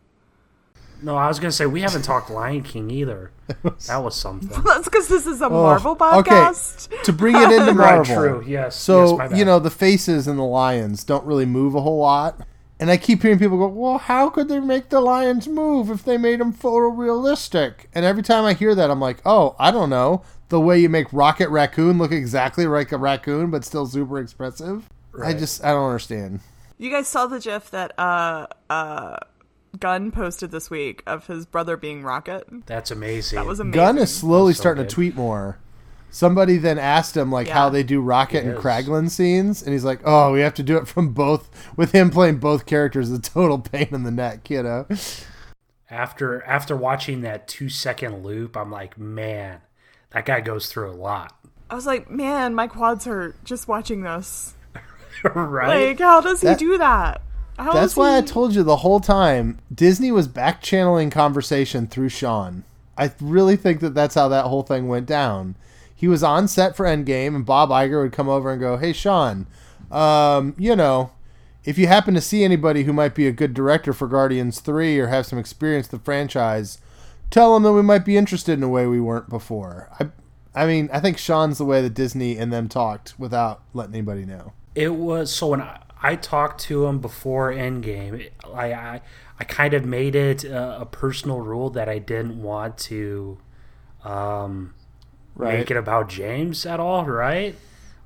[1.02, 3.30] No, I was going to say we haven't talked Lion King either.
[3.86, 4.48] That was something.
[4.64, 6.30] That's because this is a Marvel okay.
[6.30, 7.02] podcast.
[7.02, 8.16] To bring it into right, Marvel.
[8.16, 8.44] true.
[8.46, 8.74] Yes.
[8.76, 12.40] So yes, you know the faces and the lions don't really move a whole lot,
[12.80, 16.04] and I keep hearing people go, "Well, how could they make the lions move if
[16.04, 19.90] they made them photorealistic?" And every time I hear that, I'm like, "Oh, I don't
[19.90, 20.22] know.
[20.48, 24.88] The way you make Rocket Raccoon look exactly like a raccoon, but still super expressive."
[25.22, 26.40] I just I don't understand.
[26.78, 29.16] You guys saw the GIF that uh uh
[29.78, 32.46] Gunn posted this week of his brother being Rocket.
[32.66, 33.36] That's amazing.
[33.36, 33.74] That was amazing.
[33.74, 34.90] Gunn is slowly so starting good.
[34.90, 35.58] to tweet more.
[36.10, 38.62] Somebody then asked him like how they do Rocket He and is.
[38.62, 42.10] Kraglin scenes, and he's like, "Oh, we have to do it from both with him
[42.10, 43.10] playing both characters.
[43.10, 44.86] A total pain in the neck, you know."
[45.90, 49.60] after after watching that two second loop, I'm like, man,
[50.10, 51.36] that guy goes through a lot.
[51.70, 54.53] I was like, man, my quads hurt just watching this.
[55.34, 55.88] right?
[55.88, 57.22] Like, how does he do that?
[57.58, 62.08] How That's why I told you the whole time Disney was back channeling conversation through
[62.08, 62.64] Sean.
[62.98, 65.56] I really think that that's how that whole thing went down.
[65.94, 68.92] He was on set for Endgame, and Bob Iger would come over and go, "Hey,
[68.92, 69.46] Sean,
[69.90, 71.10] um, you know,
[71.64, 74.98] if you happen to see anybody who might be a good director for Guardians Three
[74.98, 76.78] or have some experience with the franchise,
[77.30, 80.08] tell them that we might be interested in a way we weren't before." I,
[80.54, 84.24] I mean, I think Sean's the way that Disney and them talked without letting anybody
[84.24, 84.52] know.
[84.74, 89.00] It was so when I, I talked to him before Endgame, I, I
[89.38, 93.38] I kind of made it a, a personal rule that I didn't want to
[94.04, 94.74] um,
[95.36, 95.58] Right.
[95.58, 97.56] make it about James at all, right?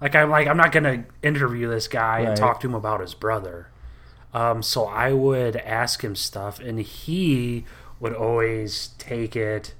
[0.00, 2.28] Like I'm like I'm not gonna interview this guy Right.
[2.28, 3.68] and talk to him about his brother.
[4.32, 7.64] Um, so I would ask him stuff, and he
[7.98, 9.74] would always take it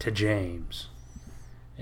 [0.00, 0.88] to James.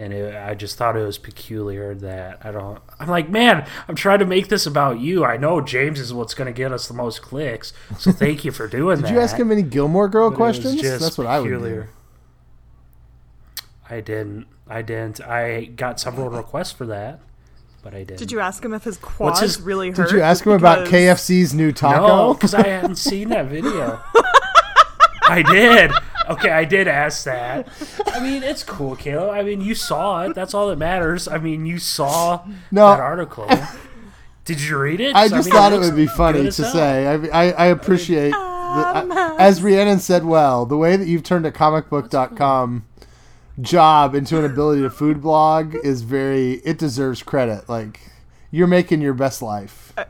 [0.00, 2.80] And it, I just thought it was peculiar that I don't.
[2.98, 5.26] I'm like, man, I'm trying to make this about you.
[5.26, 8.50] I know James is what's going to get us the most clicks, so thank you
[8.50, 9.08] for doing that.
[9.08, 10.80] Did you ask him any Gilmore Girl But questions?
[10.80, 11.84] just That's what I would do.
[13.90, 14.46] I didn't.
[14.66, 15.20] I didn't.
[15.20, 17.20] I got several requests for that,
[17.82, 18.20] but I didn't.
[18.20, 20.08] Did you ask him if his quads his- really hurt?
[20.08, 22.06] Did you ask him about KFC's new taco?
[22.06, 24.00] No, because I hadn't seen that video.
[25.28, 25.92] I did.
[26.30, 27.68] Okay, I did ask that.
[28.06, 29.30] I mean, it's cool, Caleb.
[29.30, 30.34] I mean, you saw it.
[30.34, 31.26] That's all that matters.
[31.28, 32.88] I mean, you saw No.
[32.88, 33.48] that article.
[34.44, 35.14] Did you read it?
[35.14, 36.72] I just mean, thought it looks would be funny to hell.
[36.72, 37.06] say.
[37.06, 37.14] I,
[37.48, 41.52] I, I appreciate, the, I- as Rhiannon said well, the way that you've turned a
[41.52, 42.84] comicbook.com
[43.60, 47.68] job into an ability to food blog is very, it deserves credit.
[47.68, 48.00] Like,
[48.50, 49.92] you're making your best life.
[49.98, 50.04] Uh,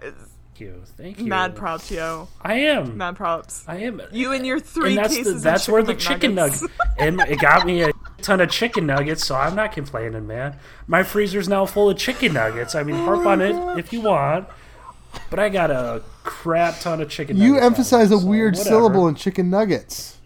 [0.60, 0.82] Thank you.
[0.98, 1.24] Thank you.
[1.26, 2.28] Mad props, yo.
[2.42, 2.98] I am.
[2.98, 3.64] Mad props.
[3.66, 4.02] I am.
[4.12, 6.60] You and your three and that's cases the, of that's where the chicken chicken McNuggets.
[6.62, 10.54] nugget and it got me a ton of chicken nuggets so i'm not complaining man
[10.86, 14.46] my freezer's now full of chicken nuggets i mean harp on it if you want
[15.30, 18.18] but i got a crap ton of chicken You nuggets out of emphasize it, a
[18.18, 18.68] so weird whatever.
[18.68, 20.18] syllable in chicken nuggets.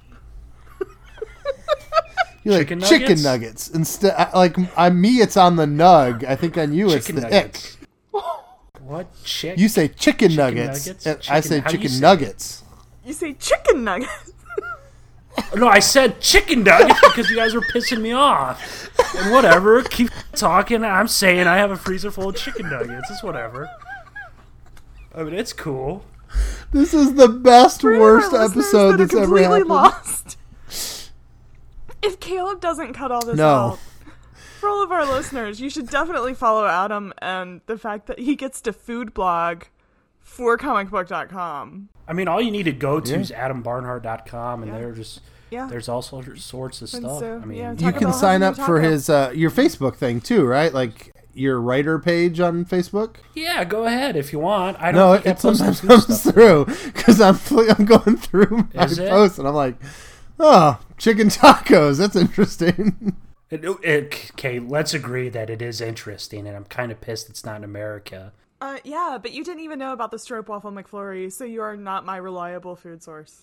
[2.42, 3.22] You're like Chicken chicken nuggets?
[3.22, 4.28] nuggets instead.
[4.34, 6.24] Like on me, it's on the nug.
[6.24, 7.88] I think on you, it's the nuggets ick.
[8.94, 11.06] What chick You say chicken, nuggets, nuggets?
[11.06, 12.62] and I say how do you chicken say nuggets.
[13.04, 14.32] You say chicken nuggets.
[15.56, 20.08] no i said chicken nuggets because you guys were pissing me off and whatever keep
[20.32, 23.68] talking i'm saying i have a freezer full of chicken nuggets it's whatever
[25.12, 26.04] i mean it's cool
[26.70, 29.68] This is the best For worst episode that are that's ever happened.
[29.68, 30.38] lost.
[32.02, 33.48] If Caleb doesn't cut all this No.
[33.48, 33.78] out,
[34.64, 38.34] for all of our listeners, you should definitely follow Adam and the fact that he
[38.34, 39.64] gets to food blog
[40.20, 41.90] for comicbook.com.
[42.08, 43.18] I mean, all you need to go to Yeah.
[43.18, 44.78] is adambarnhart.com, and Yeah.
[44.78, 45.66] there just Yeah.
[45.66, 47.18] there's all sorts sorts of stuff.
[47.20, 48.80] so, I mean, yeah, You can sign up for taco.
[48.80, 50.72] his uh, your Facebook thing too, right?
[50.72, 53.16] Like your writer page on Facebook?
[53.34, 54.78] Yeah, go ahead if you want.
[54.80, 54.94] I don't
[55.24, 57.38] No, it sometimes comes through because I'm
[57.78, 59.76] I'm going through my posts and I'm like,
[60.40, 61.98] oh, chicken tacos.
[61.98, 63.16] That's interesting.
[63.50, 67.44] It, it, okay, let's agree that it is interesting, and I'm kind of pissed it's
[67.44, 68.32] not in America.
[68.60, 72.04] Uh, yeah, but you didn't even know about the stroopwafel McFlurry, so you are not
[72.06, 73.42] my reliable food source.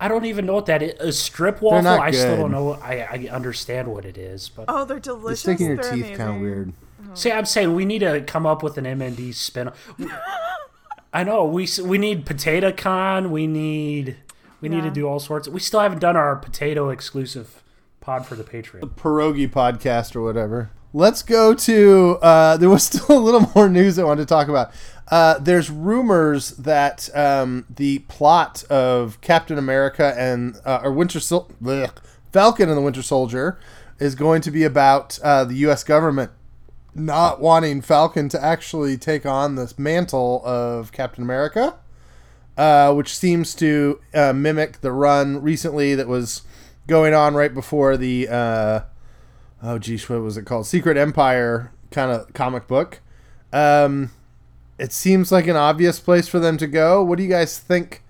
[0.00, 0.94] I don't even know what that is.
[0.98, 1.82] A strip waffle?
[1.82, 2.72] not I still don't know.
[2.72, 5.40] I, I understand what it is, but Oh, they're The delicious.
[5.40, 6.42] stick in your They're teeth kind of amazing.
[6.42, 6.72] weird.
[7.14, 9.70] see, I'm saying we need to come up with an MND spin.
[11.12, 13.30] I know we we need potato con.
[13.30, 14.16] We need
[14.60, 15.46] we need to do all sorts.
[15.46, 17.62] We still haven't done our potato exclusive
[18.02, 18.80] pod for the Patreon.
[18.90, 20.70] pierogi podcast or whatever.
[20.92, 22.18] Let's go to.
[22.20, 24.72] Uh, there was still a little more news I wanted to talk about.
[25.10, 31.50] Uh, there's rumors that um, the plot of Captain America and uh, or Winter Sol-
[32.32, 33.58] Falcon and the Winter Soldier
[33.98, 35.84] is going to be about uh, the U.S.
[35.84, 36.30] government
[36.94, 41.74] not wanting Falcon to actually take on this mantle of Captain America,
[42.56, 46.42] uh, which seems to uh, mimic the run recently that was
[46.86, 48.80] going on right before the uh,
[49.62, 50.66] oh geez, what was it called?
[50.66, 53.00] Secret Empire kind of comic book.
[53.52, 54.10] Um,
[54.78, 57.02] it seems like an obvious place for them to go.
[57.02, 58.02] What do you guys think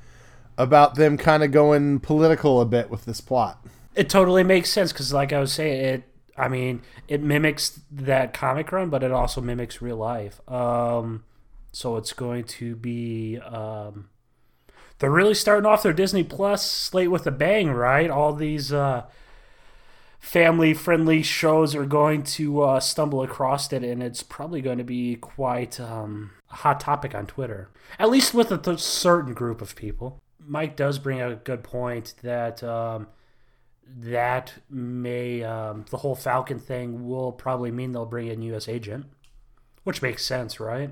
[0.57, 3.65] about them kind of going political a bit with this plot?
[3.95, 6.05] It totally makes sense because, like I was saying, it.
[6.35, 10.41] I mean, it mimics that comic run, but it also mimics real life.
[10.51, 11.25] Um,
[11.73, 13.39] so it's going to be.
[13.39, 14.09] Um,
[14.99, 18.11] they're really starting off their Disney Plus slate with a bang, right?
[18.11, 19.05] All these uh,
[20.21, 25.17] family-friendly shows are going to uh, stumble across it, and it's probably going to be
[25.17, 27.69] quite um, a hot topic on Twitter,
[27.99, 30.21] at least with a th- certain group of people.
[30.45, 32.63] Mike does bring a good point that.
[32.63, 33.09] Um,
[33.95, 38.69] that may um, the whole Falcon thing will probably mean they'll bring in U.S.
[38.69, 39.07] agent,
[39.85, 40.91] which makes sense, right?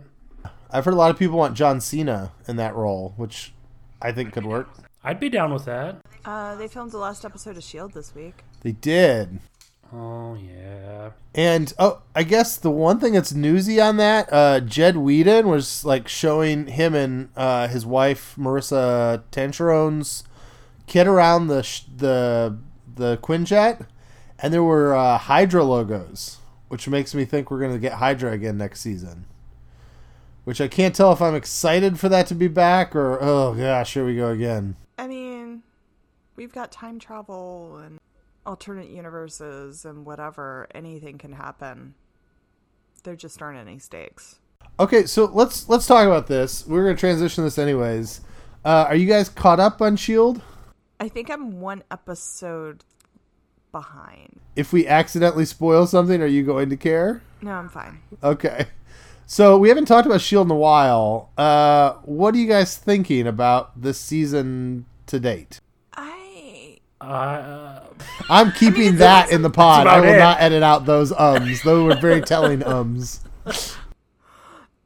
[0.70, 3.52] I've heard a lot of people want John Cena in that role, which
[4.02, 4.68] I think could work.
[5.02, 5.96] I'd be down with that.
[6.24, 8.44] Uh, they filmed the last episode of Shield this week.
[8.62, 9.40] They did.
[9.92, 14.96] Oh yeah, And oh, I guess the one thing that's newsy on that, uh, Jed
[14.96, 20.22] Whedon was like showing him and uh, his wife Maurissa Tancharoen's
[20.86, 22.56] kid around the sh- the
[22.94, 23.86] the Quinjet,
[24.38, 26.38] and there were uh, Hydra logos,
[26.68, 29.26] which makes me think we're gonna get Hydra again next season.
[30.44, 33.94] Which I can't tell if I'm excited for that to be back or oh gosh,
[33.94, 34.76] here we go again.
[34.98, 35.62] I mean,
[36.36, 37.98] we've got time travel and
[38.46, 40.66] alternate universes and whatever.
[40.74, 41.94] Anything can happen.
[43.04, 44.40] There just aren't any stakes.
[44.78, 46.66] Okay, so let's let's talk about this.
[46.66, 48.22] We're gonna transition this anyways.
[48.64, 50.42] Uh, are you guys caught up on Shield?
[50.98, 52.84] I think I'm one episode
[53.72, 54.40] behind.
[54.56, 57.22] If we accidentally spoil something, are you going to care?
[57.40, 58.00] No, I'm fine.
[58.22, 58.66] Okay.
[59.30, 61.30] So we haven't talked about Shield in a while.
[61.38, 65.60] Uh, what are you guys thinking about this season to date?
[65.92, 67.84] I uh,
[68.28, 69.86] I'm keeping it's- that in the pod.
[69.86, 70.18] I will it.
[70.18, 71.62] not edit out those ums.
[71.62, 73.20] Those were very telling ums.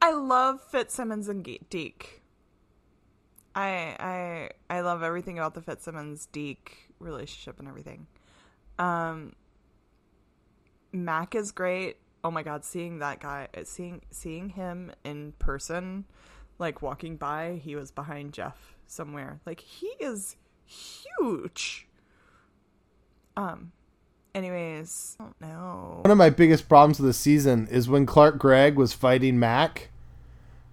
[0.03, 2.21] I love Fitzsimmons and Deke.
[3.55, 8.05] I I I love everything about the Fitzsimmons Deke relationship and everything.
[8.77, 9.33] Um
[10.93, 11.97] Mack is great.
[12.25, 16.05] Oh my god, seeing that guy seeing seeing him in person
[16.57, 19.39] like walking by, he was behind Jeff somewhere.
[19.45, 21.87] Like he is huge.
[23.37, 23.73] Um
[24.33, 25.99] anyways, I don't know.
[26.01, 29.91] One of my biggest problems with the season is when Clark Gregg was fighting Mack.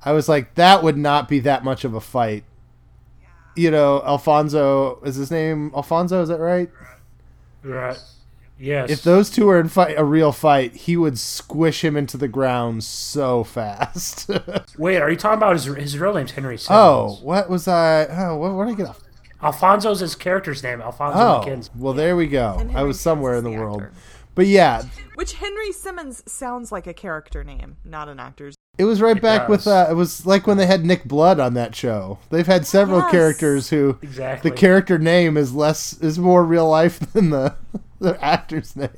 [0.07, 2.45] I was like, that would not be that much of a fight.
[3.57, 5.71] You know, Alphonso is his name.
[5.77, 6.71] Alphonso, is that right?
[7.63, 8.03] right.
[8.59, 8.91] Yes.
[8.91, 12.29] If those two were in fight, a real fight, he would squish him into the
[12.29, 14.31] ground so fast.
[14.79, 16.81] Wait, are you talking about his his real name's Henry Simmons?
[16.81, 18.07] oh, what was I?
[18.07, 19.01] Oh, what, what did I get off?
[19.43, 20.81] Alphonso's his character's name.
[20.81, 21.71] Alphonso Oh, Mackenzie.
[21.77, 22.65] well, there we go.
[22.75, 23.83] I was somewhere in Simmons the world.
[23.83, 23.93] actor.
[24.35, 24.85] But yeah,
[25.17, 28.55] Which Henry Simmons sounds like a character name, not an actor's.
[28.79, 31.39] it was right It back with, uh, it was like when they had Nick Blood
[31.39, 32.19] on that show.
[32.31, 33.11] They've had several Yes.
[33.11, 34.49] characters who Exactly.
[34.51, 37.57] the character name is less, is more real life than the,
[38.03, 38.91] the actor's name.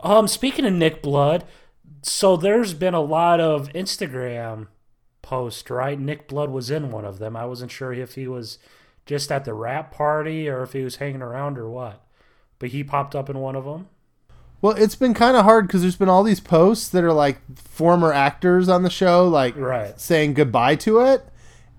[0.00, 1.44] Um, speaking of Nick Blood,
[2.02, 4.68] so there's been a lot of Instagram
[5.22, 5.98] posts, right?
[5.98, 7.36] Nick Blood was in one of them.
[7.36, 8.58] I wasn't sure if he was
[9.06, 12.02] just at the rap party or if he was hanging around or what.
[12.58, 13.88] But he popped up in one of them.
[14.62, 17.38] Well, it's been kind of hard because there's been all these posts that are like
[17.56, 19.98] former actors on the show, like Right.
[19.98, 21.26] saying goodbye to it.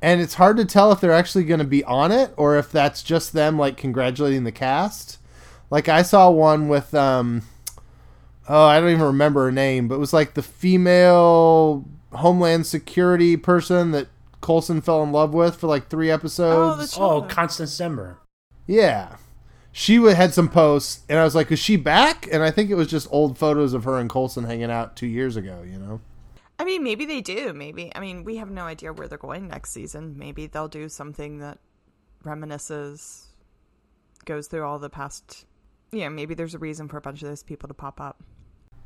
[0.01, 2.71] And it's hard to tell if they're actually going to be on it or if
[2.71, 5.19] that's just them like congratulating the cast.
[5.71, 7.41] Like I saw one with um
[8.47, 13.37] oh, I don't even remember her name, but it was like the female Homeland Security
[13.37, 14.07] person that
[14.41, 16.93] Coulson fell in love with for like three episodes.
[16.95, 18.19] the- Oh, Constance Zimmer.
[18.67, 19.15] yeah.
[19.73, 22.27] She had some posts, and I was like, is she back?
[22.29, 25.07] And I think it was just old photos of her and Coulson hanging out two
[25.07, 26.01] years ago, you know?
[26.59, 27.53] I mean, maybe they do.
[27.53, 27.89] Maybe.
[27.95, 30.15] I mean, we have no idea where they're going next season.
[30.17, 31.59] Maybe they'll do something that
[32.25, 33.27] reminisces,
[34.25, 35.45] goes through all the past.
[35.91, 38.23] Yeah, maybe there's a reason for a bunch of those people to pop up.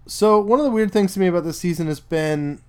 [0.08, 2.62] So one of the weird things to me about this season has been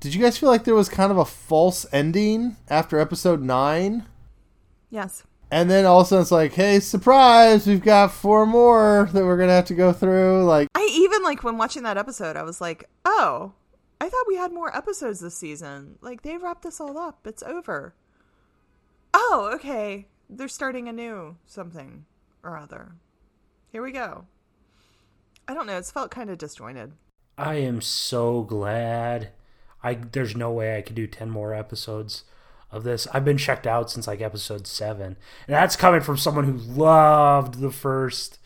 [0.00, 4.04] did you guys feel like there was kind of a false ending after episode 9?
[4.90, 5.24] Yes.
[5.50, 9.24] And then all of a sudden it's like, hey, surprise, we've got four more that
[9.24, 10.44] we're going to have to go through.
[10.44, 13.52] Like, I even like when watching that episode, I was like, oh,
[13.98, 15.96] I thought we had more episodes this season.
[16.02, 17.26] Like, they wrapped this all up.
[17.26, 17.94] It's over.
[19.14, 20.08] Oh, okay.
[20.28, 22.04] They're starting a new something
[22.42, 22.96] or other.
[23.74, 24.26] Here we go.
[25.48, 25.76] I don't know.
[25.76, 26.92] It's felt kind of disjointed.
[27.36, 29.30] I am so glad.
[29.82, 32.22] I there's no way I could do ten more episodes
[32.70, 33.08] of this.
[33.12, 35.16] I've been checked out since like episode seven,
[35.48, 38.38] and that's coming from someone who loved the first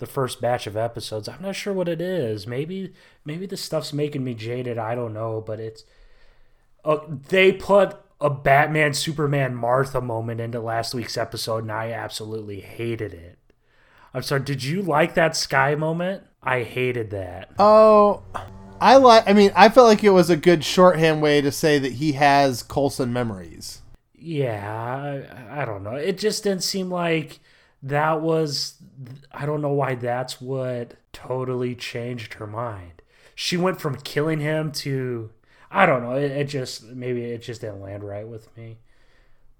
[0.00, 1.30] the first batch of episodes.
[1.30, 2.46] I'm not sure what it is.
[2.46, 2.92] Maybe
[3.24, 4.76] maybe the stuff's making me jaded.
[4.76, 5.84] I don't know, but it's
[6.84, 12.60] uh, they put a Batman Superman Martha moment into last week's episode, and I absolutely
[12.60, 13.38] hated it.
[14.14, 14.42] I'm sorry.
[14.42, 16.22] Did you like that Skye moment?
[16.42, 17.50] I hated that.
[17.58, 18.22] oh,
[18.80, 21.78] I like I mean, I felt like it was a good shorthand way to say
[21.78, 23.82] that he has Coulson memories.
[24.14, 25.96] Yeah, I, I don't know.
[25.96, 27.40] It just didn't seem like
[27.82, 28.74] that was.
[29.32, 33.02] I don't know why that's what totally changed her mind.
[33.34, 35.30] She went from killing him to.
[35.70, 36.12] I don't know.
[36.12, 38.78] It, it just maybe it just didn't land right with me.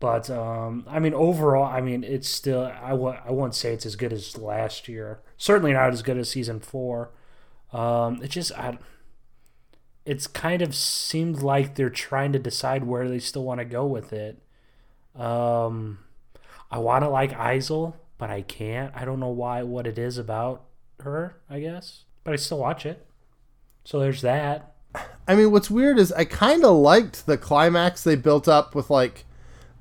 [0.04, 2.60] But um, I mean, overall, I mean, it's still.
[2.60, 5.20] I w- I won't say it's as good as last year.
[5.38, 7.10] Certainly not as good as season four.
[7.72, 8.76] Um, it just I
[10.04, 13.86] it's kind of seemed like they're trying to decide where they still want to go
[13.86, 14.42] with it.
[15.16, 16.00] Um,
[16.70, 18.92] I want to like Izel, but I can't.
[18.94, 20.64] I don't know why, what it is about
[21.00, 22.04] her, I guess.
[22.24, 23.06] But I still watch it.
[23.84, 24.74] So there's that.
[25.26, 28.90] I mean, what's weird is I kind of liked the climax they built up with
[28.90, 29.24] like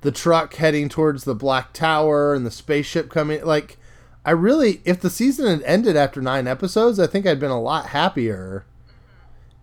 [0.03, 3.43] the truck heading towards the Black Tower and the spaceship coming.
[3.43, 3.77] Like,
[4.25, 7.61] I really, if the season had ended after nine episodes, I think I'd been a
[7.61, 8.65] lot happier.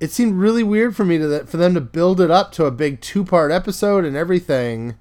[0.00, 2.70] It seemed really weird for me to for them to build it up to a
[2.70, 4.96] big two part episode and everything,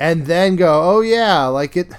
[0.00, 1.92] and then go, oh yeah, like it.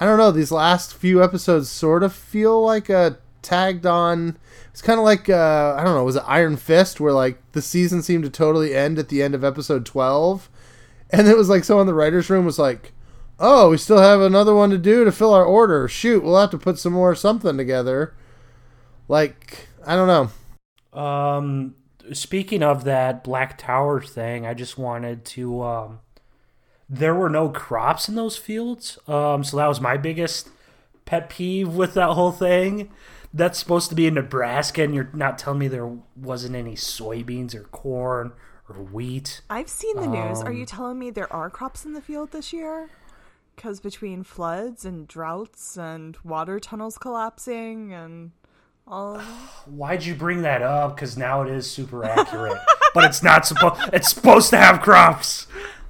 [0.00, 0.30] I don't know.
[0.30, 4.38] These last few episodes sort of feel like a tagged on.
[4.70, 6.04] It's kind of like uh, I don't know.
[6.04, 9.34] Was it Iron Fist where like the season seemed to totally end at the end
[9.34, 10.48] of episode twelve,
[11.10, 12.92] and it was like someone in the writers' room was like,
[13.38, 15.88] "Oh, we still have another one to do to fill our order.
[15.88, 18.14] Shoot, we'll have to put some more something together."
[19.08, 21.00] Like I don't know.
[21.00, 21.76] Um,
[22.12, 25.62] speaking of that Black Tower thing, I just wanted to.
[25.62, 26.00] Um,
[26.88, 28.98] there were no crops in those fields.
[29.08, 30.48] Um, so that was my biggest
[31.04, 32.90] pet peeve with that whole thing.
[33.34, 37.54] That's supposed to be in Nebraska, and you're not telling me there wasn't any soybeans
[37.54, 38.32] or corn
[38.68, 39.42] or wheat.
[39.50, 40.40] I've seen the news.
[40.42, 42.90] Are Um, you telling me there are crops in the field this year?
[43.54, 48.32] Because between floods and droughts and water tunnels collapsing and
[48.86, 49.20] all.
[49.64, 50.94] Why'd you bring that up?
[50.96, 52.58] Because now it is super accurate,
[52.94, 53.80] but it's not supposed.
[53.92, 55.46] It's supposed to have crops.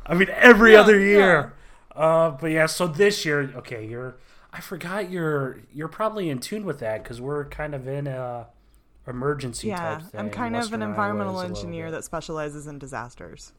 [0.06, 1.54] I mean, every Yeah, other year.
[1.94, 4.16] Uh, but yeah, so this year, okay, you're.
[4.52, 5.58] I forgot you're.
[5.72, 8.46] You're probably in tune with that because we're kind of in a
[9.06, 10.20] emergency Yeah, type thing.
[10.20, 13.52] I'm kind of an environmental is a little engineer that specializes in disasters.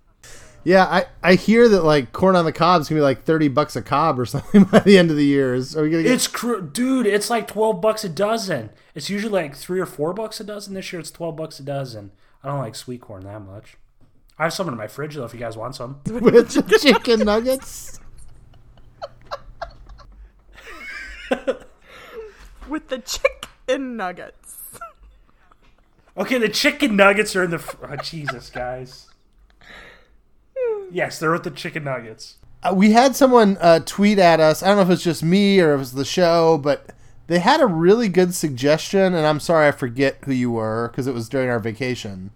[0.63, 3.47] Yeah, I, I hear that like corn on the cob is gonna be like thirty
[3.47, 5.53] bucks a cob or something by the end of the year.
[5.53, 6.11] Is are we gonna get?
[6.11, 7.05] It's cr- dude.
[7.07, 8.71] It's like twelve bucks a dozen.
[8.93, 10.73] It's usually like three or four bucks a dozen.
[10.73, 12.11] This year, it's twelve bucks a dozen.
[12.43, 13.77] I don't like sweet corn that much.
[14.37, 15.25] I have some in my fridge though.
[15.25, 16.01] If you guys want some.
[16.05, 17.99] with the chicken nuggets.
[22.67, 24.46] With the chicken nuggets.
[26.17, 27.59] Okay, the chicken nuggets are in the.
[27.59, 29.07] Fr- oh, Jesus, guys.
[30.91, 32.37] Yes, they're with the chicken nuggets.
[32.63, 34.63] Uh, we had someone uh, tweet at us.
[34.63, 36.87] I don't know if it was just me or if it was the show, but
[37.27, 41.05] they had a really good suggestion, and I'm sorry I forget who you were because
[41.07, 42.31] it was during our vacation.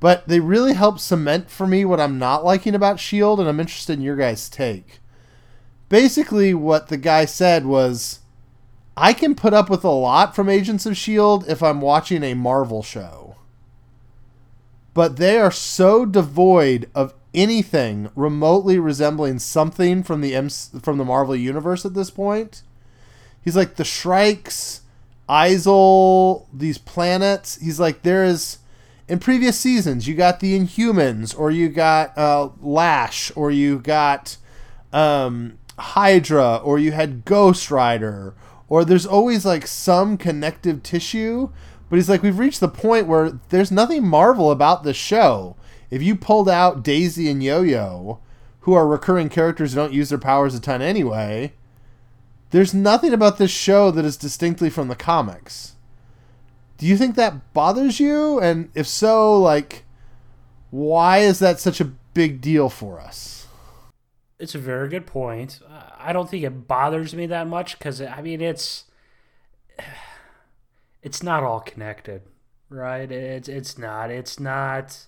[0.00, 3.60] But they really helped cement for me what I'm not liking about Shield, and I'm
[3.60, 4.98] interested in your guys' take.
[5.88, 8.20] Basically, what the guy said was,
[8.98, 12.34] I can put up with a lot from Agents of Shield if I'm watching a
[12.34, 13.28] Marvel show
[14.98, 20.32] but they are so devoid of anything remotely resembling something from the
[20.82, 22.62] from the Marvel universe at this point.
[23.40, 24.80] He's like the Shrikes,
[25.28, 27.60] Isol, these planets.
[27.60, 28.58] He's like, there is
[29.06, 34.36] in previous seasons, you got the Inhumans, or you got uh, Lash, or you got
[34.92, 38.34] um, Hydra, or you had Ghost Rider,
[38.68, 41.50] or there's always like some connective tissue.
[41.88, 45.56] But he's like, we've reached the point where there's nothing Marvel about the show.
[45.90, 48.20] If you pulled out Daisy and Yo Yo,
[48.60, 51.54] who are recurring characters who don't use their powers a ton anyway,
[52.50, 55.76] there's nothing about this show that is distinctly from the comics.
[56.76, 58.38] Do you think that bothers you?
[58.38, 59.84] And if so, like,
[60.70, 63.37] why is that such a big deal for us?
[64.38, 65.60] It's a very good point.
[65.98, 68.84] I don't think it bothers me that much because I mean it's
[71.02, 72.22] it's not all connected,
[72.70, 73.10] right?
[73.10, 74.10] It's it's not.
[74.10, 75.06] It's not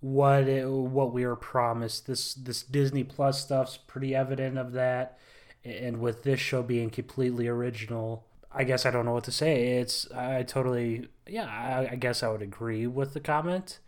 [0.00, 2.06] what it, what we were promised.
[2.06, 5.18] This this Disney Plus stuff's pretty evident of that,
[5.64, 9.78] and with this show being completely original, I guess I don't know what to say.
[9.78, 11.46] It's I totally yeah.
[11.46, 13.78] I, I guess I would agree with the comment.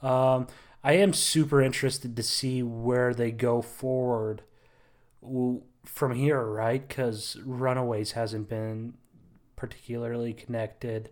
[0.00, 0.46] Um,
[0.84, 4.42] I am super interested to see where they go forward
[5.84, 6.86] from here, right?
[6.86, 8.94] Because Runaways hasn't been
[9.54, 11.10] particularly connected.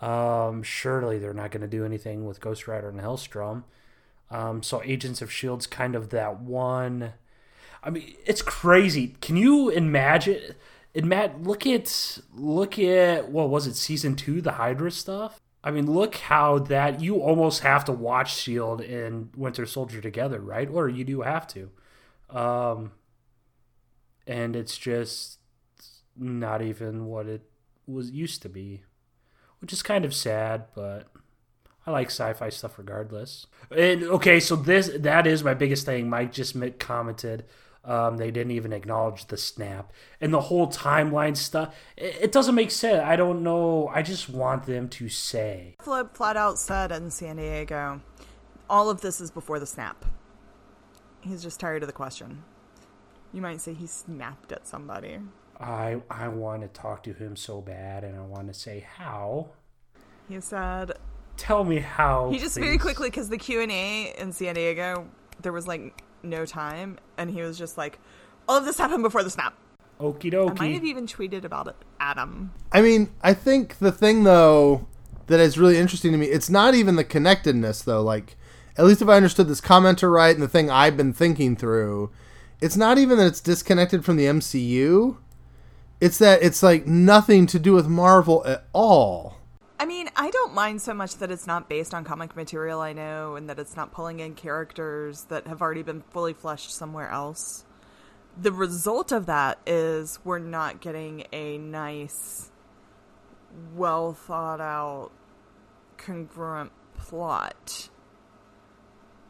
[0.00, 3.62] Um, surely they're not going to do anything with Ghost Rider and Helstrom.
[4.30, 7.12] Um, so Agents of Shield's kind of that one.
[7.82, 9.14] I mean, it's crazy.
[9.20, 10.56] Can you imagine?
[10.94, 15.40] And Matt, look at look at what was it, season two, the Hydra stuff.
[15.66, 20.38] I mean, look how that you almost have to watch Shield and Winter Soldier together,
[20.38, 20.68] right?
[20.70, 21.70] Or you do have to.
[22.30, 22.92] Um,
[24.28, 25.40] and it's just
[26.16, 27.42] not even what it
[27.84, 28.84] was used to be,
[29.60, 31.08] which is kind of sad, but
[31.84, 33.48] I like sci-fi stuff regardless.
[33.76, 36.08] And okay, so this that is my biggest thing.
[36.08, 37.44] Mike just commented
[37.86, 41.74] um, they didn't even acknowledge the snap and the whole timeline stuff.
[41.96, 43.02] It, it, doesn't make sense.
[43.02, 43.88] I don't know.
[43.94, 45.76] I just want them to say.
[45.80, 48.00] Flip flat out said in San Diego,
[48.68, 50.04] all of this is before the snap.
[51.20, 52.42] He's just tired of the question.
[53.32, 55.18] You might say he snapped at somebody.
[55.60, 59.50] I I want to talk to him so bad, and I want to say how.
[60.28, 60.92] He said,
[61.36, 62.64] "Tell me how." He just please.
[62.64, 65.08] very quickly because the Q and A in San Diego,
[65.40, 67.98] there was like no time, and he was just like,
[68.48, 69.54] "All of this happened before the snap."
[70.00, 70.60] Okie dokie.
[70.60, 72.52] I might have even tweeted about it, Adam.
[72.72, 74.86] I mean, I think the thing though
[75.26, 78.02] that is really interesting to me, it's not even the connectedness though.
[78.02, 78.36] Like,
[78.76, 82.10] at least if I understood this commenter right, and the thing I've been thinking through,
[82.60, 85.16] it's not even that it's disconnected from the MCU
[86.00, 89.35] it's that it's like nothing to do with Marvel at all.
[89.78, 92.94] I mean, I don't mind so much that it's not based on comic material, I
[92.94, 97.10] know, and that it's not pulling in characters that have already been fully fleshed somewhere
[97.10, 97.64] else.
[98.40, 102.50] The result of that is we're not getting a nice,
[103.74, 105.10] well thought out,
[105.98, 107.90] congruent plot.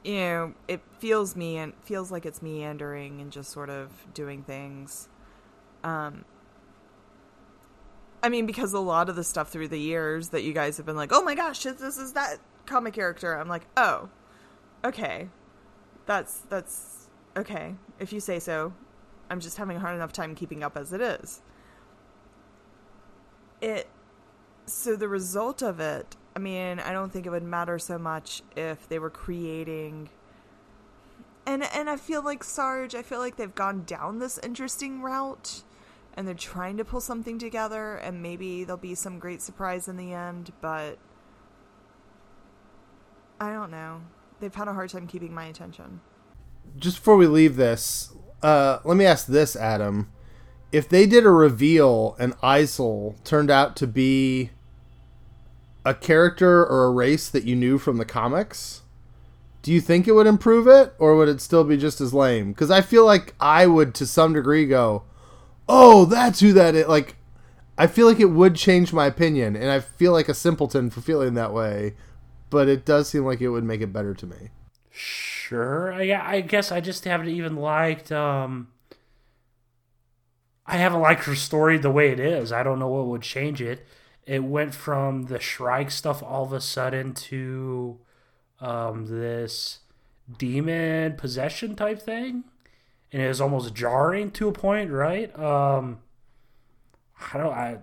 [0.04, 4.44] You know, it feels me and feels like it's meandering and just sort of doing
[4.44, 5.08] things.
[5.82, 6.24] Um,
[8.22, 10.86] I mean, because a lot of the stuff through the years that you guys have
[10.86, 13.38] been like, oh my gosh, this is that comic character.
[13.38, 14.08] I'm like, oh,
[14.84, 15.28] okay,
[16.06, 17.74] that's that's okay.
[17.98, 18.72] If you say so,
[19.30, 21.42] I'm just having a hard enough time keeping up as it is.
[23.60, 23.88] It.
[24.66, 28.42] So the result of it, I mean, I don't think it would matter so much
[28.56, 30.10] if they were creating.
[31.46, 35.62] And and I feel like Sarge, I feel like they've gone down this interesting route
[36.16, 39.96] and they're trying to pull something together and maybe there'll be some great surprise in
[39.96, 40.98] the end, but
[43.38, 44.00] I don't know.
[44.40, 46.00] They've had a hard time keeping my attention.
[46.78, 48.12] Just before we leave this,
[48.42, 50.10] uh, let me ask this, Adam.
[50.72, 54.50] If they did a reveal and Isol turned out to be
[55.84, 58.82] a character or a race that you knew from the comics,
[59.62, 62.52] do you think it would improve it or would it still be just as lame?
[62.52, 65.04] Because I feel like I would to some degree go,
[65.68, 66.86] oh, that's who that is.
[66.86, 67.16] Like,
[67.78, 71.00] I feel like it would change my opinion, and I feel like a simpleton for
[71.00, 71.94] feeling that way,
[72.50, 74.50] but it does seem like it would make it better to me.
[74.90, 75.92] Sure.
[75.92, 78.10] I, I guess I just haven't even liked.
[78.10, 78.68] Um,
[80.66, 82.50] I haven't liked her story the way it is.
[82.50, 83.86] I don't know what would change it.
[84.24, 88.00] It went from the Shrike stuff all of a sudden to
[88.60, 89.80] um, this
[90.38, 92.44] demon possession type thing
[93.12, 95.36] and it was almost jarring to a point, right?
[95.38, 96.00] Um,
[97.32, 97.78] I don't, I,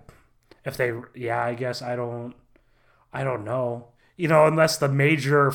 [0.64, 2.34] if they, yeah, I guess I don't,
[3.12, 3.88] I don't know.
[4.16, 5.52] You know, unless the major,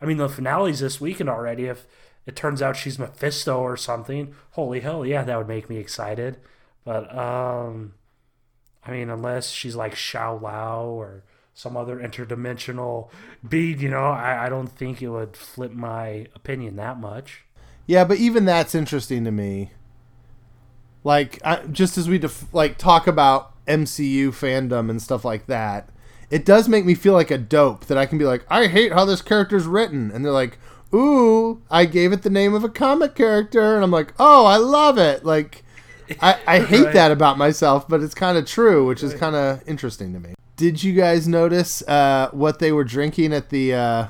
[0.00, 1.66] I mean, the finale's this weekend already.
[1.66, 1.86] If
[2.26, 6.38] it turns out she's Mephisto or something, holy hell, yeah, that would make me excited.
[6.84, 7.94] But um,
[8.84, 13.10] I mean, unless she's like Xiao Lao or some other interdimensional
[13.46, 17.44] being, you know, I, I don't think it would flip my opinion that much.
[17.86, 19.72] Yeah, but even that's interesting to me.
[21.02, 25.88] Like, I, just as we def- like talk about MCU fandom and stuff like that,
[26.30, 28.92] it does make me feel like a dope that I can be like, I hate
[28.92, 30.58] how this character's written, and they're like,
[30.94, 34.56] Ooh, I gave it the name of a comic character, and I'm like, Oh, I
[34.56, 35.24] love it.
[35.24, 35.64] Like,
[36.20, 36.94] I, I hate Right.
[36.94, 40.34] that about myself, but it's kind of true, which is kind of interesting to me.
[40.56, 44.06] Did you guys notice uh, what they were drinking at the uh,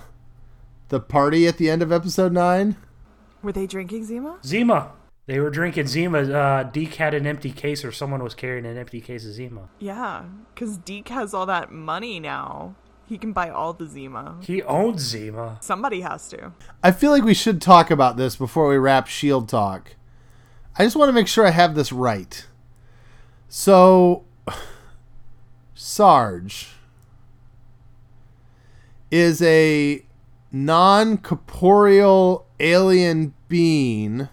[0.88, 2.76] the party at the end of episode nine?
[3.42, 4.38] Were they drinking Zima?
[4.44, 4.92] Zima.
[5.26, 6.22] They were drinking Zima.
[6.22, 9.68] Uh, Deke had an empty case, or someone was carrying an empty case of Zima.
[9.78, 10.24] Yeah,
[10.54, 12.74] because Deke has all that money now.
[13.06, 14.38] He can buy all the Zima.
[14.42, 15.58] He owns Zima.
[15.60, 16.52] Somebody has to.
[16.82, 19.96] I feel like we should talk about this before we wrap Shield talk.
[20.76, 22.46] I just want to make sure I have this right.
[23.48, 24.24] So,
[25.74, 26.68] Sarge
[29.10, 30.04] is a
[30.52, 34.28] non corporeal alien being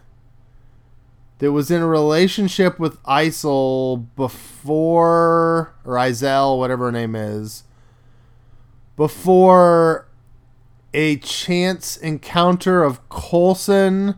[1.40, 7.64] that was in a relationship with Isol before, or Izel, whatever her name is,
[8.96, 10.08] before
[10.94, 14.16] a chance encounter of Coulson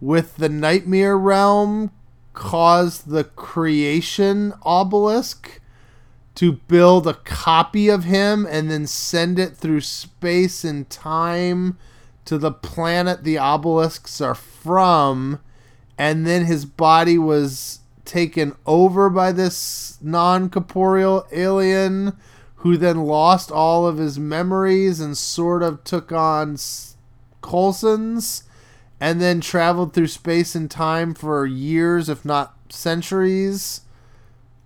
[0.00, 1.90] with the Nightmare Realm
[2.32, 5.60] caused the creation obelisk
[6.36, 11.76] to build a copy of him and then send it through space and time
[12.30, 15.40] to the planet the obelisks are from
[15.98, 22.16] and then his body was taken over by this non-corporeal alien
[22.58, 26.94] who then lost all of his memories and sort of took on S-
[27.40, 28.44] Coulson's
[29.00, 33.80] and then traveled through space and time for years if not centuries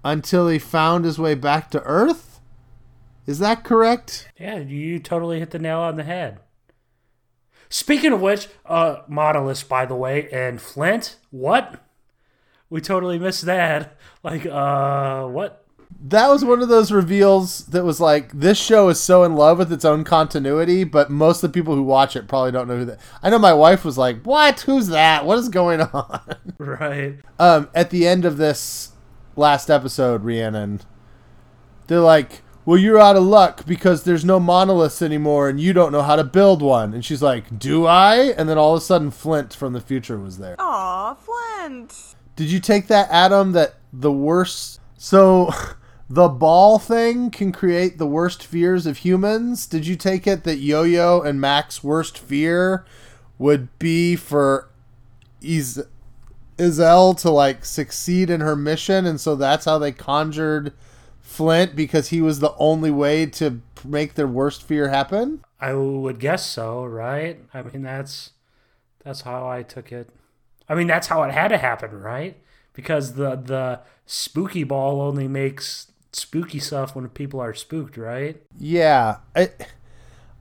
[0.04, 2.40] until he found his way back to earth
[3.26, 6.40] is that correct Yeah, you totally hit the nail on the head.
[7.74, 11.80] Speaking of which, uh, Monolith, by the way, and Flint, what?
[12.70, 13.96] We totally missed that.
[14.22, 15.66] Like, uh, what?
[16.06, 19.58] that was one of those reveals that was like this show is so in love
[19.58, 22.78] with its own continuity but most of the people who watch it probably don't know
[22.78, 26.20] who that i know my wife was like what who's that what is going on
[26.58, 27.16] Right.
[27.38, 28.92] um, at the end of this
[29.36, 30.80] last episode, Rhiannon,
[31.86, 35.92] they're like, "Well, you're out of luck because there's no monoliths anymore, and you don't
[35.92, 38.84] know how to build one." And she's like, "Do I?" And then all of a
[38.84, 40.56] sudden, Flint from the future was there.
[40.58, 42.14] Aw, Flint.
[42.36, 43.52] Did you take that, Adam?
[43.52, 44.80] That the worst.
[44.96, 45.52] So,
[46.08, 49.66] the ball thing can create the worst fears of humans.
[49.66, 52.84] Did you take it that Yo-Yo and Mack's worst fear
[53.38, 54.68] would be for
[55.42, 55.84] Iz-
[56.58, 60.72] Izel to like succeed in her mission, and so that's how they conjured
[61.24, 65.42] Flint because he was the only way to make their worst fear happen?
[65.58, 67.40] I would guess so, right?
[67.52, 68.32] I mean, that's
[69.02, 70.10] that's how I took it.
[70.68, 72.36] I mean, that's how it had to happen, right?
[72.74, 78.40] Because the the spooky ball only makes spooky stuff when people are spooked, right?
[78.58, 79.50] Yeah, I,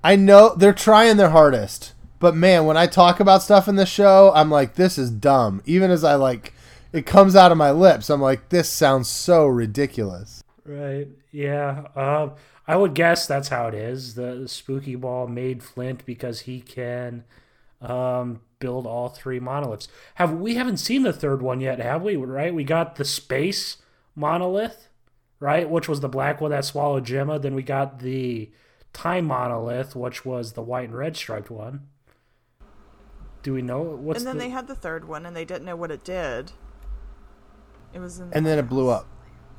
[0.04, 3.86] I know they're trying their hardest, but man, when I talk about stuff in the
[3.86, 5.62] show, I'm like, this is dumb.
[5.66, 6.54] Even as I like,
[6.92, 10.43] it comes out of my lips, I'm like, this sounds so ridiculous.
[10.66, 11.08] Right.
[11.32, 11.88] Yeah.
[11.96, 12.34] Um,
[12.68, 14.16] I would guess that's how it is.
[14.16, 17.26] The, the spooky ball made Flint because he can
[17.82, 19.90] um, build all three monoliths.
[20.16, 22.16] Have we haven't seen the third one yet, have we?
[22.16, 22.54] Right.
[22.54, 23.78] We got the space
[24.16, 24.88] monolith,
[25.40, 27.42] right, which was the black one that swallowed Jemma.
[27.42, 28.50] Then we got the
[28.94, 31.88] time monolith, which was the white and red striped one.
[33.42, 34.46] Do we know what's and then the...
[34.46, 36.54] they had the third one, and they didn't know what it did.
[37.94, 38.32] It was in.
[38.32, 39.08] And then it blew up.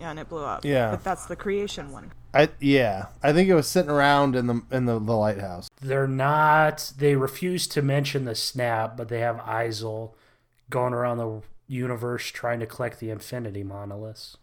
[0.04, 0.66] Yeah, and it blew up.
[0.66, 0.90] Yeah.
[0.90, 2.12] But that's the creation one.
[2.34, 5.70] I yeah, I think it was sitting around in the in the, the lighthouse.
[5.80, 6.92] They're not.
[6.98, 10.10] They refuse to mention the snap, but they have Izel
[10.68, 14.36] going around the universe trying to collect the Infinity Monoliths,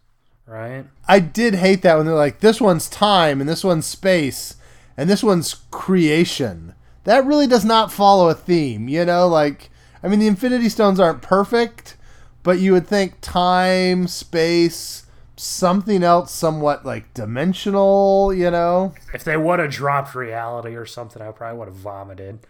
[0.46, 0.86] right?
[1.06, 4.56] I did hate that when they're like, this one's time and this one's space
[4.96, 6.74] and this one's creation.
[7.04, 9.28] That really does not follow a theme, you know?
[9.28, 9.70] Like,
[10.02, 11.96] I mean, the Infinity Stones aren't perfect,
[12.42, 15.06] but you would think time, space,
[15.36, 18.94] something else somewhat like dimensional, you know?
[19.14, 22.40] If they would have dropped reality or something, I probably would have vomited.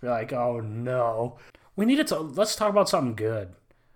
[0.00, 1.38] Be like, oh no.
[1.76, 2.18] We needed to.
[2.18, 3.54] Let's talk about something good.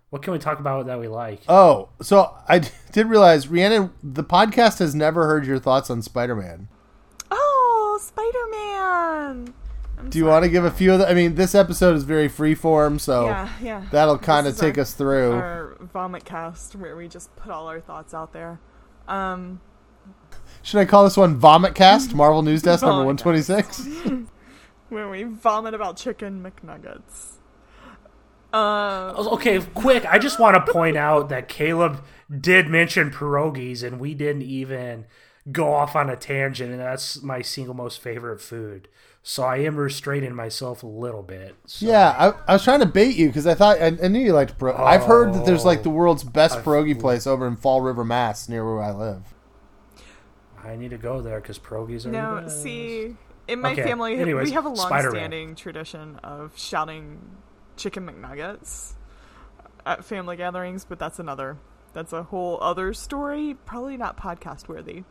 [0.09, 1.41] What can we talk about that we like?
[1.49, 2.59] Oh, so I
[2.91, 6.69] did realize, Rhiannon, the podcast has never heard your thoughts on Spider Man.
[7.29, 9.53] Oh, Spider Man.
[10.09, 11.09] Do you want to give a few of the?
[11.09, 13.83] I mean, this episode is very freeform, so Yeah, yeah.
[13.91, 15.31] that'll kind of is take our- us through.
[15.33, 18.59] Our vomit cast, where we just put all our thoughts out there.
[19.07, 19.59] Um,
[20.61, 22.13] Should I call this one Vomit Cast?
[22.15, 23.87] Marvel News Desk number 126?
[24.89, 27.33] where we vomit about chicken McNuggets.
[28.53, 30.05] Uh, Okay, quick.
[30.05, 32.03] I just want to point out that Caleb
[32.39, 35.05] did mention pierogies, and we didn't even
[35.51, 38.87] go off on a tangent, and that's my single most favorite food.
[39.29, 41.53] So I am restraining myself a little bit.
[41.65, 41.85] So.
[41.85, 44.31] Yeah, I, I was trying to bait you because I thought I, I knew you
[44.31, 44.79] liked pierogi.
[44.79, 48.47] I've heard that there's like the world's best pierogi place over in Fall River, Mass,
[48.47, 49.35] near where I live.
[50.63, 52.11] I need to go there because pierogies are.
[52.11, 52.63] the no, best.
[52.63, 53.17] see,
[53.49, 55.03] in my Okay, family, anyways, we have a Spider-Man.
[55.03, 57.19] long-standing tradition of shouting
[57.75, 58.93] chicken McNuggets
[59.85, 61.57] at family gatherings, but that's another,
[61.91, 63.57] that's a whole other story.
[63.65, 65.03] Probably not podcast worthy.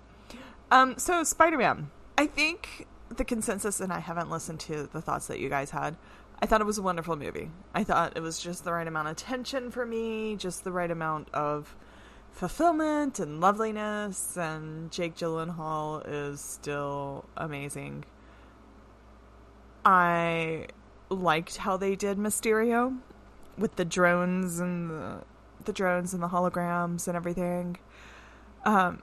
[0.70, 5.40] Um, so Spider-Man, I think the consensus, and I haven't listened to the thoughts that
[5.40, 5.96] you guys had.
[6.40, 7.50] I thought it was a wonderful movie.
[7.74, 10.90] I thought it was just the right amount of tension for me, just the right
[10.90, 11.74] amount of
[12.32, 18.04] fulfillment and loveliness, and Jake Gyllenhaal is still amazing.
[19.84, 20.66] I
[21.08, 22.98] liked how they did Mysterio
[23.56, 25.22] with the drones and the
[25.64, 27.76] the drones and the holograms and everything.
[28.64, 29.02] Um,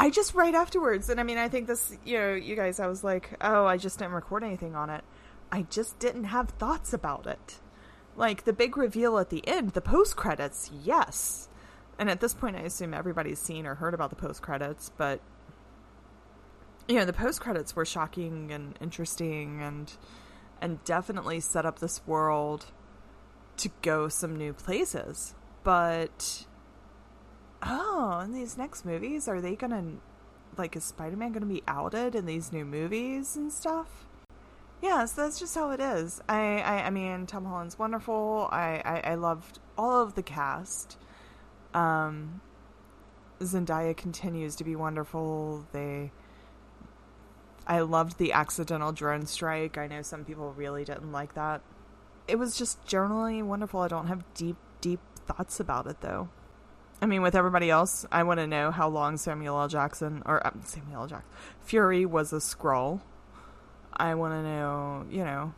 [0.00, 2.86] I just write afterwards, and I mean, I think this, you know, you guys, I
[2.86, 5.04] was like, oh, I just didn't record anything on it.
[5.52, 7.60] I just didn't have thoughts about it.
[8.16, 11.50] Like the big reveal at the end, the post credits, yes.
[11.98, 15.20] And at this point, I assume everybody's seen or heard about the post credits, but
[16.88, 19.92] you know, the post credits were shocking and interesting, and
[20.62, 22.72] and definitely set up this world
[23.58, 25.34] to go some new places.
[25.62, 26.46] But
[27.62, 29.84] oh, in these next movies, are they gonna
[30.56, 34.06] like is Spider Man gonna be outed in these new movies and stuff?
[34.82, 36.22] Yeah, so that's just how it is.
[36.28, 38.48] I, I, I mean, Tom Holland's wonderful.
[38.50, 40.96] I, I, I loved all of the cast.
[41.74, 42.40] Um,
[43.40, 45.66] Zendaya continues to be wonderful.
[45.72, 46.12] They,
[47.66, 49.76] I loved the accidental drone strike.
[49.76, 51.60] I know some people really didn't like that.
[52.26, 53.80] It was just generally wonderful.
[53.80, 56.30] I don't have deep, deep thoughts about it though.
[57.02, 59.68] I mean, with everybody else, I want to know how long Samuel L.
[59.68, 61.06] Jackson or um, Samuel L.
[61.06, 61.30] Jackson
[61.60, 63.00] Fury was a Skrull.
[63.92, 65.54] I want to know, you know,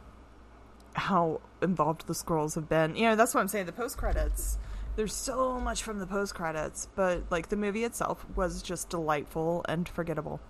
[0.95, 2.95] how involved the Skrulls have been.
[2.95, 3.67] You know, that's what I'm saying.
[3.67, 4.59] The post credits.
[4.95, 9.65] There's so much from the post credits, but like the movie itself was just delightful
[9.69, 10.41] and forgettable.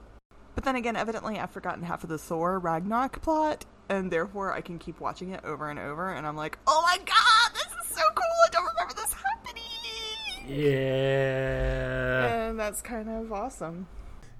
[0.54, 4.60] But then again, evidently I've forgotten half of the Thor Ragnarok plot, and therefore I
[4.60, 7.96] can keep watching it over and over, and I'm like, oh my god, this is
[7.96, 8.41] so cool!
[10.48, 12.48] Yeah.
[12.50, 13.86] And that's kind of awesome.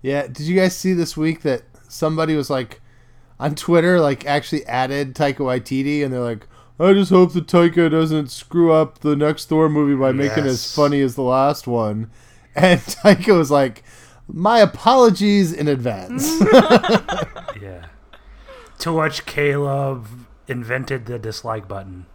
[0.03, 2.81] Yeah, did you guys see this week that somebody was like
[3.39, 6.47] on Twitter, like actually added Taika Waititi, and they're like,
[6.81, 10.49] I just hope that Taika doesn't screw up the next Thor movie by making it
[10.49, 12.11] as funny as the last one.
[12.55, 13.83] And Taika was like,
[14.29, 16.43] My apologies in advance.
[17.61, 17.87] Yeah.
[18.81, 20.07] To which Caleb
[20.49, 22.07] invented the dislike button.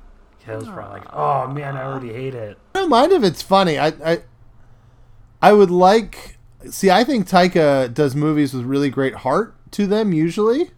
[0.47, 2.57] Caleb's probably like, oh man, I already hate it.
[2.75, 3.77] I don't mind if it's funny.
[3.77, 4.21] I, I
[5.41, 6.37] I would like
[6.69, 10.71] see I think Taika does movies with really great heart to them usually.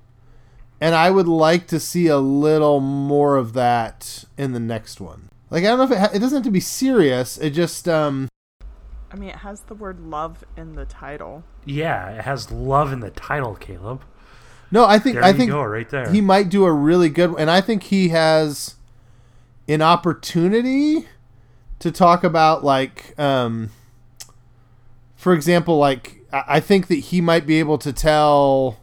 [0.82, 5.30] And I would like to see a little more of that in the next one.
[5.49, 7.38] Like I don't know if it, ha- it doesn't have to be serious.
[7.38, 8.28] It just um
[9.11, 11.43] I mean, it has the word love in the title.
[11.65, 14.03] Yeah, it has love in the title, Caleb.
[14.72, 16.09] no, I think There I you think go, right there.
[16.11, 18.76] he might do a really good and I think he has
[19.70, 21.07] an opportunity
[21.78, 23.70] to talk about like um
[25.15, 28.80] for example like I think that he might be able to tell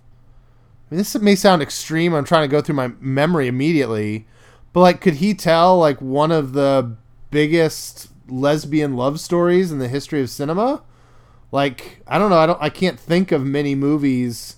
[0.90, 2.14] I mean, this may sound extreme.
[2.14, 4.26] I'm trying to go through my memory immediately
[4.72, 6.96] but like could he tell like one of the
[7.30, 10.82] biggest lesbian love stories in the history of cinema?
[11.50, 12.38] Like I don't know.
[12.38, 14.56] I don't I can't think of many movies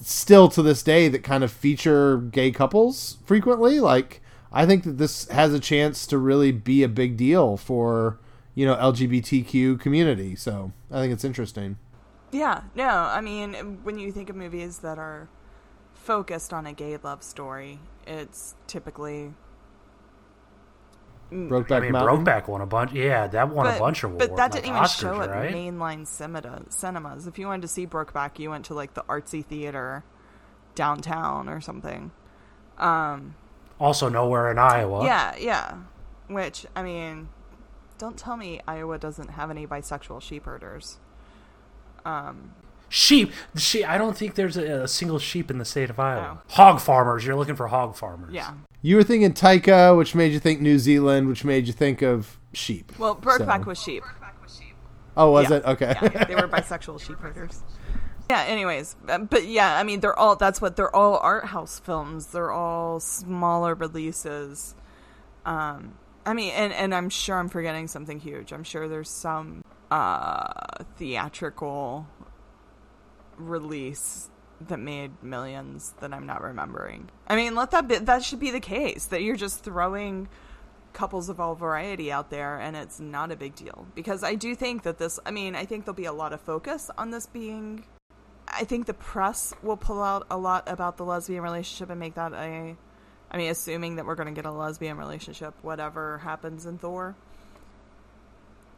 [0.00, 3.80] still to this day that kind of feature gay couples frequently.
[3.80, 4.20] Like
[4.52, 8.18] i think that this has a chance to really be a big deal for
[8.54, 11.76] you know lgbtq community so i think it's interesting
[12.30, 15.28] Yeah, no, I mean, when you think of movies that are
[15.94, 19.32] focused on a gay love story, it's typically.
[21.48, 22.92] brokeback I mean, mountain Brokeback won a bunch.
[22.92, 24.36] Yeah, that won a bunch of but awards.
[24.36, 25.50] that like didn't even Oscars, show at right?
[25.50, 27.26] mainline cinema, cinemas.
[27.26, 30.04] If you wanted to see Brokeback, you went to like the artsy theater
[30.74, 32.12] downtown or something.
[32.78, 33.34] Um,
[33.80, 35.04] Also, nowhere in Iowa.
[35.04, 35.74] yeah, yeah.
[36.28, 37.28] Which I mean,
[37.98, 40.98] don't tell me Iowa doesn't have any bisexual sheep herders.
[42.04, 42.52] Um,
[42.90, 43.32] Sheep.
[43.56, 43.84] She.
[43.84, 46.38] I don't think there's a, a single sheep in the state of Iowa.
[46.40, 46.54] Oh.
[46.54, 47.24] Hog farmers.
[47.26, 48.32] You're looking for hog farmers.
[48.32, 48.54] yeah.
[48.80, 52.38] you were thinking taika which made you think new zealand which made you think of
[52.52, 54.04] sheep Well, Brokeback So- was sheep.
[55.16, 55.56] Oh, was Yeah.
[55.56, 55.64] it?
[55.66, 55.94] Okay.
[56.00, 57.62] yeah, they were bisexual sheep herders.
[58.30, 58.42] Yeah.
[58.42, 60.36] Anyways, uh, but yeah, I mean, they're all.
[60.36, 62.26] That's what they're all art house films.
[62.28, 64.74] They're all smaller releases.
[65.46, 65.94] Um,
[66.26, 68.52] I mean, and and I'm sure I'm forgetting something huge.
[68.52, 72.06] I'm sure there's some uh theatrical
[73.38, 74.28] release
[74.60, 77.10] that made millions that I'm not remembering.
[77.26, 80.28] I mean, let that be, that should be the case that you're just throwing
[80.92, 84.54] couples of all variety out there and it's not a big deal because I do
[84.54, 87.26] think that this I mean, I think there'll be a lot of focus on this
[87.26, 87.84] being
[88.50, 92.14] I think the press will pull out a lot about the lesbian relationship and make
[92.14, 92.76] that a
[93.30, 97.14] I mean, assuming that we're going to get a lesbian relationship whatever happens in Thor.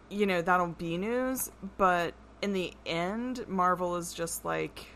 [0.08, 4.86] You know, that'll be news, but in the end, Marvel is just like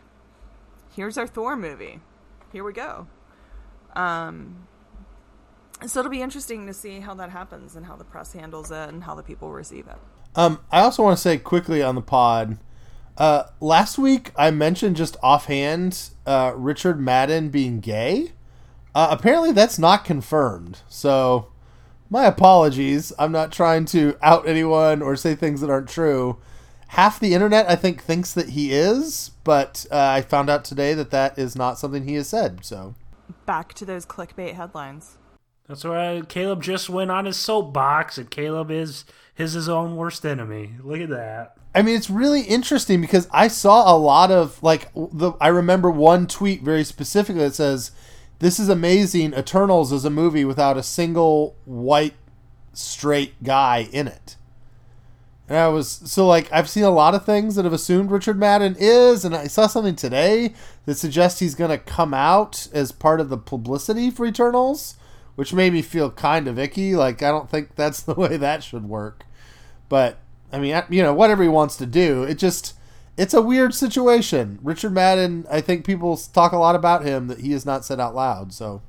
[0.93, 1.99] here's our Thor movie.
[2.51, 3.07] Here we go.
[3.95, 4.67] Um,
[5.85, 8.89] so it'll be interesting to see how that happens and how the press handles it
[8.89, 9.97] and how the people receive it.
[10.35, 12.57] Um, I also want to say quickly on the pod.
[13.17, 18.33] Uh, last week I mentioned just offhand uh, Richard Madden being gay.
[18.93, 20.79] Uh, apparently that's not confirmed.
[20.87, 21.47] So
[22.09, 23.11] my apologies.
[23.17, 26.37] I'm not trying to out anyone or say things that aren't true.
[26.89, 30.93] Half the internet I think thinks that he is, but uh, I found out today
[30.93, 32.63] that that is not something he has said.
[32.63, 32.95] So
[33.45, 35.17] Back to those clickbait headlines.
[35.67, 39.03] That's why Caleb just went on his soapbox, and Caleb is
[39.33, 40.75] his his own worst enemy.
[40.83, 41.57] Look at that.
[41.75, 45.33] I mean, it's really interesting because I saw a lot of like the.
[45.41, 47.91] I remember one tweet very specifically that says,
[48.39, 49.33] "This is amazing.
[49.33, 52.15] Eternals is a movie without a single white
[52.71, 54.37] straight guy in it."
[55.49, 58.39] And I was so like I've seen a lot of things that have assumed Richard
[58.39, 60.53] Madden is, and I saw something today
[60.85, 64.95] that suggests he's going to come out as part of the publicity for Eternals,
[65.35, 66.95] which made me feel kind of icky.
[66.95, 69.25] Like I don't think that's the way that should work.
[69.89, 70.17] But
[70.55, 72.75] I mean, you know, whatever he wants to do, it just
[73.17, 74.57] it's a weird situation.
[74.63, 77.99] Richard Madden, I think people talk a lot about him that he has not said
[77.99, 78.53] out loud.
[78.53, 78.81] So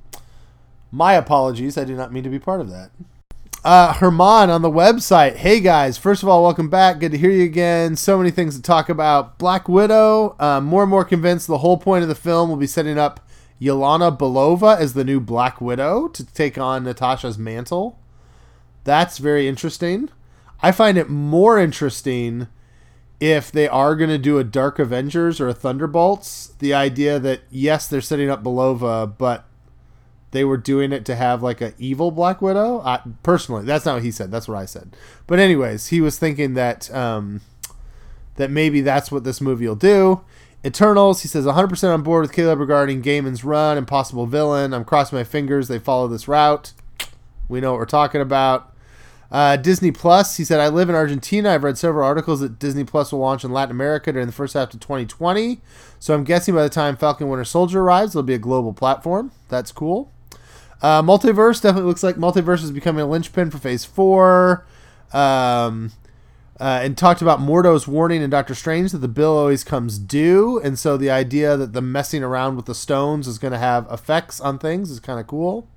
[0.93, 1.77] my apologies.
[1.77, 2.93] I do not mean to be part of that.
[3.65, 5.35] Uh, Herman on the website.
[5.35, 7.01] Hey guys, first of all, welcome back.
[7.01, 7.97] Good to hear you again.
[7.97, 9.37] So many things to talk about.
[9.37, 10.37] Black Widow.
[10.39, 13.29] Uh, more and more convinced the whole point of the film will be setting up
[13.61, 17.99] Yelena Belova as the new Black Widow to take on Natasha's mantle.
[18.85, 20.11] That's very interesting.
[20.63, 22.49] I find it more interesting
[23.21, 26.49] if they are going to do a Dark Avengers or a Thunderbolts.
[26.59, 29.47] The idea that yes, they're setting up Belova, but
[30.33, 32.81] they were doing it to have like a evil Black Widow.
[32.81, 34.31] I, personally, that's not what he said.
[34.31, 34.97] That's what I said.
[35.27, 37.41] But anyways, he was thinking that um,
[38.37, 40.23] that maybe that's what this movie will do.
[40.65, 44.75] Eternals, he says 100% on board with Caleb regarding Gaiman's run and possible villain.
[44.75, 46.73] I'm crossing my fingers they follow this route.
[47.49, 48.75] We know what we're talking about.
[49.31, 51.51] Uh, Disney Plus, he said, I live in Argentina.
[51.51, 54.55] I've read several articles that Disney Plus will launch in Latin America during the first
[54.55, 55.61] half of 2020.
[55.99, 59.33] So I'm guessing by the time Falcon Winter Soldier arrives, it'll be a global platform.
[59.49, 60.13] That's cool.
[60.83, 64.65] Uh, multiverse definitely looks like multiverse is becoming a linchpin for Phase 4.
[65.13, 65.93] Um,
[66.59, 70.59] uh, and talked about Mordo's warning in Doctor Strange that the bill always comes due.
[70.61, 73.87] And so the idea that the messing around with the stones is going to have
[73.91, 75.69] effects on things is kind of cool.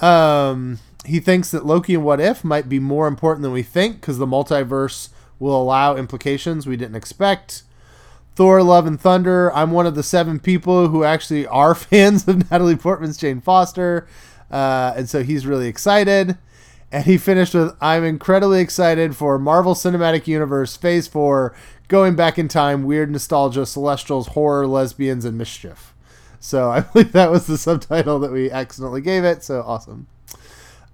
[0.00, 4.00] Um, he thinks that Loki and What If might be more important than we think
[4.00, 7.62] because the multiverse will allow implications we didn't expect.
[8.34, 9.52] Thor: Love and Thunder.
[9.52, 14.06] I'm one of the seven people who actually are fans of Natalie Portman's Jane Foster,
[14.50, 16.38] uh, and so he's really excited.
[16.90, 21.54] And he finished with, "I'm incredibly excited for Marvel Cinematic Universe Phase Four,
[21.88, 25.94] going back in time, weird nostalgia, Celestials, horror, lesbians, and mischief."
[26.40, 29.42] So I believe that was the subtitle that we accidentally gave it.
[29.42, 30.06] So awesome.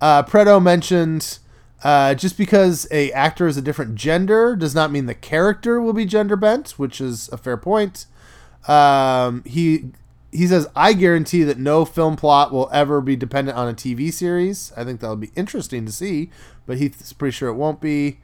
[0.05, 1.39] Uh, Preto mentioned
[1.83, 5.95] uh, just because a actor is a different gender does not mean the character will
[5.95, 8.05] be gender bent, which is a fair point.
[8.69, 9.87] Um, he
[10.31, 14.13] he says I guarantee that no film plot will ever be dependent on a TV
[14.13, 14.75] series.
[14.77, 16.31] I think that'll be interesting to see,
[16.67, 18.19] but he's pretty sure it won't be.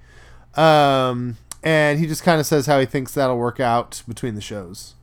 [0.57, 4.43] Um, and he just kind of says how he thinks that'll work out between the
[4.43, 4.97] shows.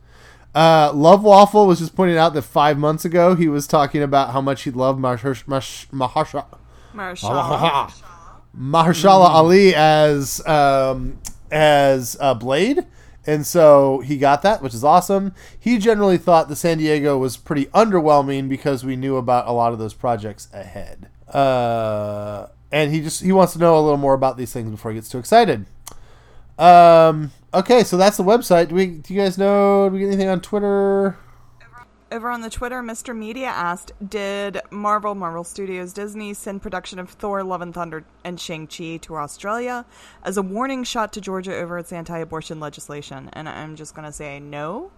[0.54, 4.30] Uh, Love Waffle was just pointing out that five months ago he was talking about
[4.30, 6.57] how much he loved Mahershala,
[6.98, 7.92] Mahershala, Mahershala.
[8.58, 11.18] Mahershala Ali as um,
[11.50, 12.86] as uh, Blade,
[13.26, 15.34] and so he got that, which is awesome.
[15.58, 19.72] He generally thought the San Diego was pretty underwhelming because we knew about a lot
[19.72, 21.08] of those projects ahead.
[21.28, 24.90] Uh, and he just he wants to know a little more about these things before
[24.90, 25.66] he gets too excited.
[26.58, 28.68] Um, okay, so that's the website.
[28.68, 28.86] Do we?
[28.86, 29.88] Do you guys know?
[29.88, 31.16] Do we get anything on Twitter?
[32.10, 33.16] Over on the Twitter, Mr.
[33.16, 38.40] Media asked, "Did Marvel, Marvel Studios, Disney send production of Thor: Love and Thunder and
[38.40, 39.84] Shang-Chi to Australia
[40.22, 44.12] as a warning shot to Georgia over its anti-abortion legislation?" And I'm just going to
[44.12, 44.90] say no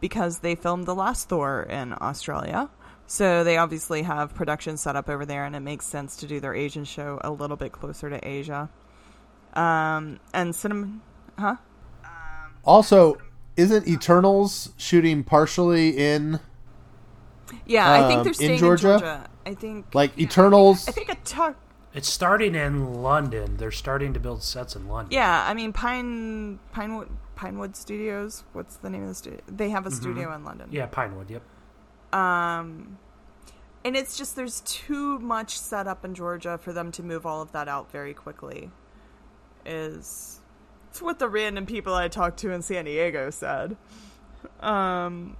[0.00, 2.68] because they filmed the last Thor in Australia.
[3.06, 6.40] So they obviously have production set up over there and it makes sense to do
[6.40, 8.68] their Asian show a little bit closer to Asia.
[9.54, 10.88] Um and cinema
[11.38, 11.56] huh?
[12.64, 13.16] Also,
[13.56, 16.38] isn't Eternals shooting partially in
[17.66, 18.94] Yeah, I think Um, they're in staying Georgia?
[18.94, 19.30] in Georgia.
[19.46, 20.88] I think like Eternals?
[20.88, 21.56] I think a talk
[21.94, 23.56] It's starting in London.
[23.56, 25.12] They're starting to build sets in London.
[25.12, 28.44] Yeah, I mean Pine Pinewood Pinewood Studios.
[28.52, 29.40] What's the name of the studio?
[29.48, 30.68] They have a studio in London.
[30.70, 31.30] Yeah, Pinewood.
[31.30, 31.42] Yep.
[32.12, 32.98] Um,
[33.84, 37.40] and it's just there's too much set up in Georgia for them to move all
[37.40, 38.70] of that out very quickly.
[39.64, 40.40] Is
[40.90, 43.76] it's what the random people I talked to in San Diego said.
[44.60, 45.36] Um,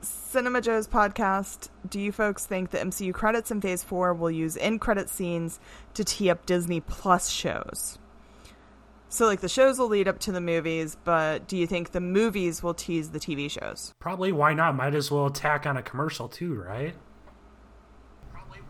[0.00, 1.68] Cinema Joe's podcast.
[1.88, 5.58] Do you folks think the MCU credits in Phase Four will use end credit scenes
[5.94, 7.98] to tee up Disney Plus shows?
[9.10, 12.00] So, like, the shows will lead up to the movies, but do you think the
[12.00, 13.94] movies will tease the TV shows?
[13.98, 14.32] Probably.
[14.32, 14.76] Why not?
[14.76, 16.94] Might as well tack on a commercial too, right?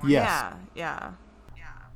[0.06, 0.24] yes.
[0.26, 1.10] Yeah, yeah.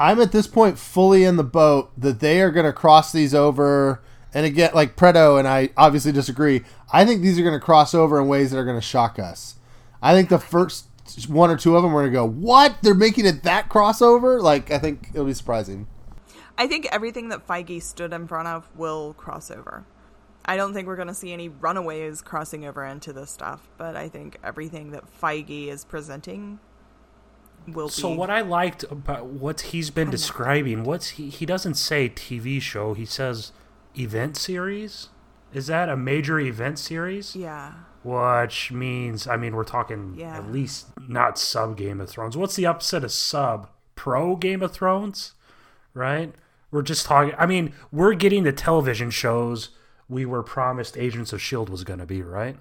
[0.00, 3.34] I'm at this point fully in the boat that they are going to cross these
[3.34, 4.02] over.
[4.34, 6.62] And again, like Preto and I obviously disagree.
[6.92, 9.18] I think these are going to cross over in ways that are going to shock
[9.18, 9.56] us.
[10.00, 10.86] I think the first
[11.28, 12.76] one or two of them are going to go, "What?
[12.82, 15.86] They're making it that crossover?" Like I think it'll be surprising.
[16.56, 19.84] I think everything that Feige stood in front of will cross over.
[20.44, 23.96] I don't think we're going to see any runaways crossing over into this stuff, but
[23.96, 26.58] I think everything that Feige is presenting
[27.66, 28.16] will So be.
[28.16, 32.94] what I liked about what he's been describing, what's he he doesn't say TV show,
[32.94, 33.52] he says
[33.98, 35.08] event series.
[35.52, 37.36] Is that a major event series?
[37.36, 37.72] yeah.
[38.04, 40.36] Which means I mean we're talking Yeah.
[40.36, 42.36] at least not sub Game of Thrones.
[42.36, 43.68] What's the opposite of sub?
[43.94, 45.34] Pro Game of Thrones?
[45.94, 46.34] Right?
[46.72, 49.68] We're just talking I mean, we're getting the television shows
[50.08, 52.56] we were promised Agents of Shield was gonna be, right?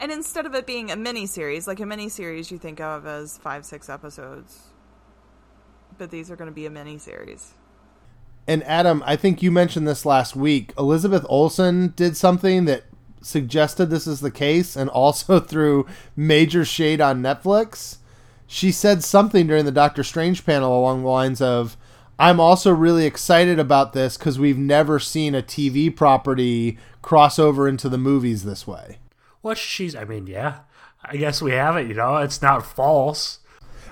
[0.00, 3.06] And instead of it being a mini series, like a mini series you think of
[3.06, 4.70] as five, six episodes,
[5.98, 7.52] but these are going to be a mini series.
[8.50, 10.72] And Adam, I think you mentioned this last week.
[10.76, 12.82] Elizabeth Olsen did something that
[13.22, 15.86] suggested this is the case and also threw
[16.16, 17.98] major shade on Netflix.
[18.48, 21.76] She said something during the Doctor Strange panel along the lines of,
[22.18, 27.68] I'm also really excited about this because we've never seen a TV property cross over
[27.68, 28.98] into the movies this way.
[29.44, 30.62] Well she's I mean, yeah.
[31.04, 33.38] I guess we have it, you know, it's not false.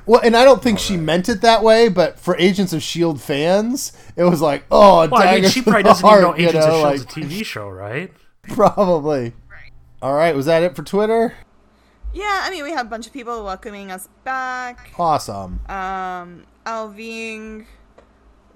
[0.09, 3.21] Well, and I don't think she meant it that way, but for Agents of Shield
[3.21, 6.49] fans, it was like, oh, Well, I mean, she probably doesn't even know heart, you
[6.49, 8.11] Agents of know, Shield's like- a TV show, right?
[8.45, 9.35] Probably.
[10.01, 11.35] All right, was that it for Twitter?
[12.15, 14.93] Yeah, I mean, we have a bunch of people welcoming us back.
[14.99, 15.61] Awesome.
[15.69, 17.67] Um, Alving,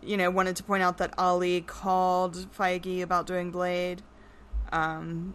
[0.03, 4.01] you know, wanted to point out that Ali called Feige about doing Blade.
[4.73, 5.35] Um,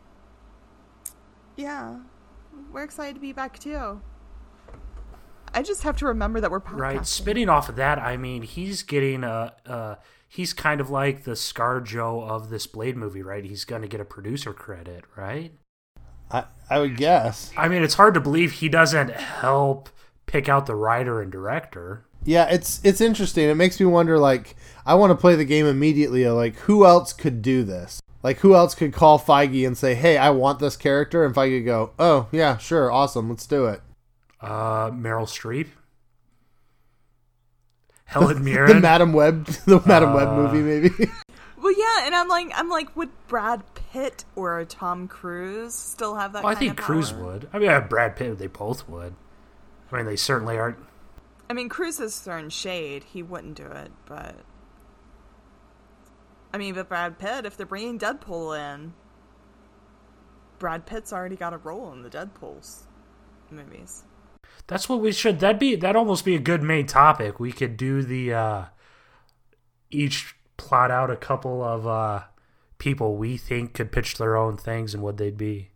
[1.55, 1.97] yeah,
[2.72, 4.01] we're excited to be back too.
[5.58, 6.80] I just have to remember that we're podcasting.
[6.80, 7.08] Right.
[7.08, 9.55] Spinning off of that, I mean, he's getting a.
[9.66, 9.95] Uh,
[10.28, 13.43] he's kind of like the Scar Joe of this Blade movie, right?
[13.43, 15.53] He's going to get a producer credit, right?
[16.30, 17.51] I, I would guess.
[17.58, 19.89] I mean, it's hard to believe he doesn't help
[20.28, 22.05] pick out the writer and director.
[22.24, 23.49] Yeah, it's it's interesting.
[23.49, 24.20] It makes me wonder.
[24.20, 24.55] Like,
[24.86, 26.30] I want to play the game immediately.
[26.30, 27.99] Like, who else could do this?
[28.22, 31.58] Like, who else could call Feige and say, "Hey, I want this character," and Feige
[31.58, 33.82] could go, "Oh, yeah, sure, awesome, let's do it."
[34.42, 35.68] Uh, Meryl Streep,
[38.06, 41.11] Helen Mirren, The Madam Web, the Madam Web Uh, movie, maybe.
[41.60, 46.34] Well, yeah, and I'm like, I'm like, would Brad Pitt or Tom Cruise still have
[46.34, 46.44] that?
[46.44, 47.24] well, I think of Cruise power?
[47.24, 47.49] would.
[47.52, 49.16] I mean, uh, Brad Pitt, they both would.
[49.91, 50.78] I mean, they certainly aren't.
[51.49, 53.03] I mean, Cruise has thrown shade.
[53.06, 54.36] He wouldn't do it, but
[56.53, 58.94] I mean, but Brad Pitt, if they're bringing Deadpool in,
[60.60, 62.86] Brad Pitt's already got a role in the Deadpool's
[63.49, 64.03] movies.
[64.68, 65.40] That's what we should.
[65.40, 67.40] That'd be that almost be a good main topic.
[67.40, 68.65] We could do the uh
[69.90, 72.24] each plot out a couple of uh
[72.78, 75.69] people we think could pitch their own things and what they'd be.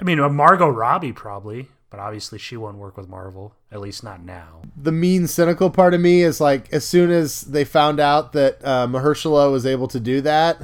[0.00, 4.02] I mean, uh, Margot Robbie probably, but obviously she won't work with Marvel, at least
[4.02, 4.62] not now.
[4.76, 8.58] the mean, cynical part of me is like, as soon as they found out that
[8.64, 10.60] uh, Mahershala was able to do that,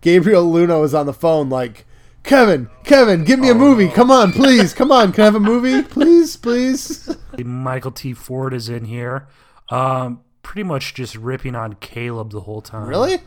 [0.00, 1.85] Gabriel Luna was on the phone like,
[2.26, 3.88] Kevin, Kevin, give me a movie.
[3.88, 4.74] Come on, please.
[4.74, 5.12] Come on.
[5.12, 5.82] Can I have a movie?
[5.88, 7.08] Please, please.
[7.38, 8.12] Michael T.
[8.12, 9.28] Ford is in here.
[9.70, 12.88] Um pretty much just ripping on Caleb the whole time.
[12.88, 13.18] Really?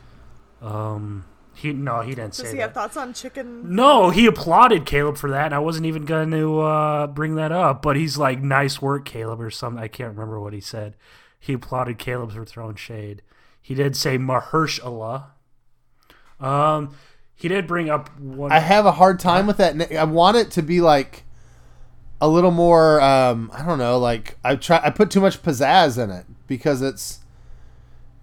[0.61, 1.23] Um
[1.55, 2.61] He no, he didn't Does say he that.
[2.61, 3.73] have thoughts on chicken?
[3.75, 7.51] No, he applauded Caleb for that, and I wasn't even going to uh, bring that
[7.53, 7.81] up.
[7.81, 9.81] But he's like, "Nice work, Caleb," or something.
[9.81, 10.95] I can't remember what he said.
[11.39, 13.21] He applauded Caleb for throwing shade.
[13.61, 15.27] He did say Mahershala.
[16.39, 16.95] Um,
[17.39, 18.51] he did bring up one.
[18.51, 19.91] I have a hard time with that.
[19.93, 21.23] I want it to be like
[22.21, 23.01] a little more.
[23.01, 23.97] Um, I don't know.
[23.97, 24.81] Like I try.
[24.83, 27.19] I put too much pizzazz in it because it's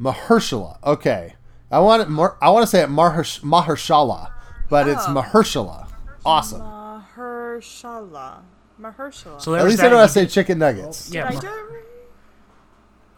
[0.01, 0.79] Mahershala.
[0.85, 1.35] Okay,
[1.71, 2.09] I want it.
[2.11, 4.31] Mar- I want to say it Mahersh- Mahershala,
[4.69, 5.15] but it's Oh.
[5.15, 5.89] Mahershala.
[6.25, 6.61] Awesome.
[6.61, 8.41] Mahershala.
[8.79, 9.41] Mahershala.
[9.41, 9.87] so At least that.
[9.87, 11.11] I know how to say chicken nuggets.
[11.11, 11.31] yeah.
[11.31, 11.63] Did I do it right?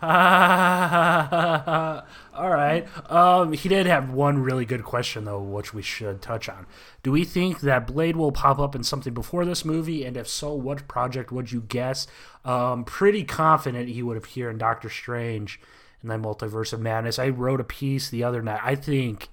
[2.39, 2.87] All right.
[3.11, 6.67] Um, he did have one really good question though, which we should touch on.
[7.03, 10.05] Do we think that Blade will pop up in something before this movie?
[10.05, 12.07] And if so, what project would you guess?
[12.45, 15.61] Um, pretty confident he would appear in Doctor Strange
[16.01, 17.19] and that Multiverse of Madness.
[17.19, 18.61] I wrote a piece the other night.
[18.63, 19.31] I think,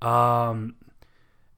[0.00, 0.76] um,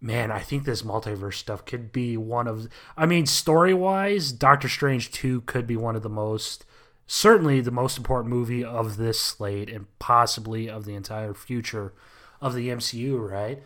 [0.00, 2.68] man, I think this multiverse stuff could be one of.
[2.96, 6.64] I mean, story wise, Doctor Strange two could be one of the most
[7.06, 11.92] certainly the most important movie of this slate and possibly of the entire future
[12.40, 13.62] of the MCU, right?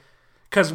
[0.50, 0.74] Because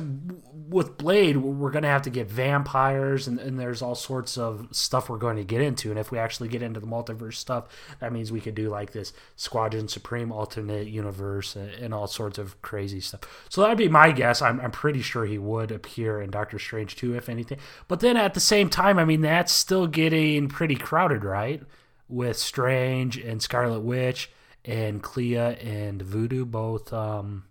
[0.69, 4.69] with Blade, we're going to have to get vampires, and, and there's all sorts of
[4.71, 5.89] stuff we're going to get into.
[5.89, 7.65] And if we actually get into the multiverse stuff,
[7.99, 12.37] that means we could do like this Squadron Supreme alternate universe and, and all sorts
[12.37, 13.19] of crazy stuff.
[13.49, 14.41] So that'd be my guess.
[14.41, 17.57] I'm, I'm pretty sure he would appear in Doctor Strange 2, if anything.
[17.89, 21.61] But then at the same time, I mean, that's still getting pretty crowded, right?
[22.07, 24.31] With Strange and Scarlet Witch
[24.63, 27.45] and Clea and Voodoo both um,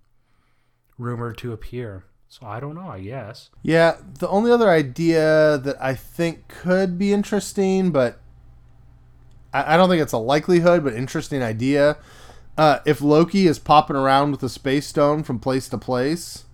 [0.98, 2.04] rumored to appear.
[2.28, 3.50] So I don't know, I guess.
[3.62, 8.20] Yeah, the only other idea that I think could be interesting, but
[9.52, 11.96] I, I don't think it's a likelihood, but interesting idea.
[12.58, 16.44] Uh, if Loki is popping around with a space stone from place to place,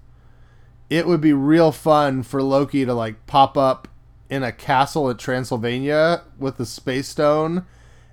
[0.91, 3.89] it would be real fun for Loki to like pop up
[4.29, 7.65] in a castle at Transylvania with the space stone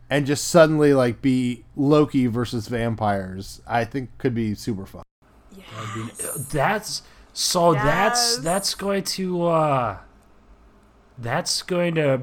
[0.10, 3.62] and just suddenly like be Loki versus vampires.
[3.68, 5.04] I think could be super fun.
[5.56, 6.08] Yeah.
[6.52, 7.04] That's
[7.34, 9.98] so that's that's going to uh
[11.18, 12.22] that's going to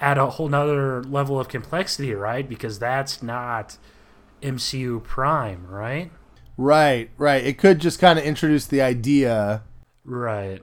[0.00, 2.48] add a whole nother level of complexity, right?
[2.48, 3.78] Because that's not
[4.42, 6.10] MCU Prime, right?
[6.56, 7.44] Right, right.
[7.44, 9.62] It could just kind of introduce the idea
[10.04, 10.62] Right.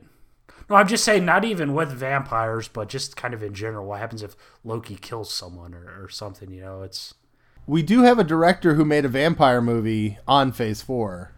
[0.71, 3.85] No, I'm just saying, not even with vampires, but just kind of in general.
[3.85, 6.49] What happens if Loki kills someone or, or something?
[6.49, 7.13] You know, it's
[7.67, 11.33] We do have a director who made a vampire movie on Phase 4.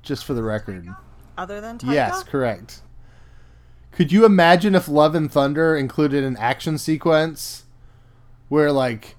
[0.00, 0.88] Just for the record.
[1.36, 1.92] Other than Taika?
[1.92, 2.80] Yes, correct.
[3.92, 7.64] Could you imagine if Love and Thunder included an action sequence
[8.48, 9.16] where, like,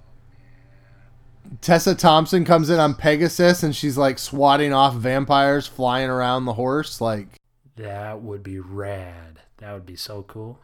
[1.62, 6.54] Tessa Thompson comes in on Pegasus and she's, like, swatting off vampires flying around the
[6.54, 7.00] horse?
[7.00, 7.38] Like,
[7.78, 9.40] that would be rad.
[9.58, 10.60] That would be so cool.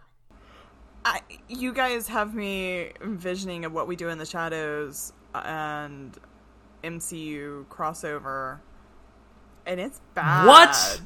[1.05, 6.17] I, you guys have me envisioning of what we do in the shadows and
[6.83, 8.59] MCU crossover,
[9.65, 10.47] and it's bad.
[10.47, 11.01] What?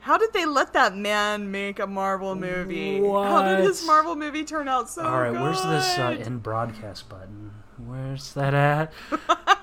[0.00, 3.02] How did they let that man make a Marvel movie?
[3.02, 7.08] How did his Marvel movie turn out so All right, where's this uh, in broadcast
[7.08, 7.50] button?
[7.84, 8.92] Where's that at?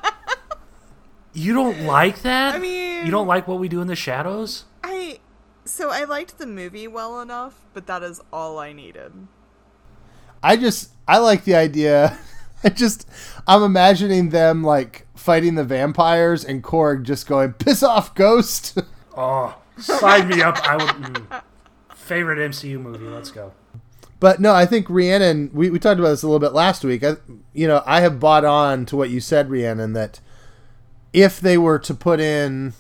[1.34, 2.56] you don't like that?
[2.56, 4.66] I mean- you don't like what we do in the shadows?
[4.84, 5.20] I
[5.66, 9.14] so I liked the movie well enough, but that is all I needed.
[10.42, 12.18] I just, I like the idea.
[12.66, 13.08] I just,
[13.48, 18.78] I'm imagining them, like, fighting the vampires and Korg just going, piss off, ghost.
[19.16, 20.58] Oh, sign me up.
[20.68, 20.88] I would.
[20.96, 21.42] mm.
[21.94, 23.06] Favorite MCU movie?
[23.06, 23.54] Let's go.
[24.20, 25.52] But no, I think Rhiannon.
[25.54, 27.04] We, we talked about this a little bit last week.
[27.04, 27.18] I,
[27.54, 29.94] you know, I have bought on to what you said, Rhiannon.
[29.94, 30.20] That
[31.14, 32.74] if they were to put in,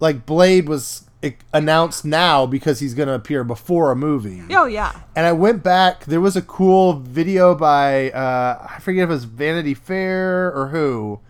[0.00, 1.08] like Blade was
[1.52, 4.42] announced now because he's going to appear before a movie.
[4.50, 4.92] Oh yeah.
[5.16, 6.04] And I went back.
[6.04, 10.68] There was a cool video by uh, I forget if it was Vanity Fair or
[10.68, 11.20] who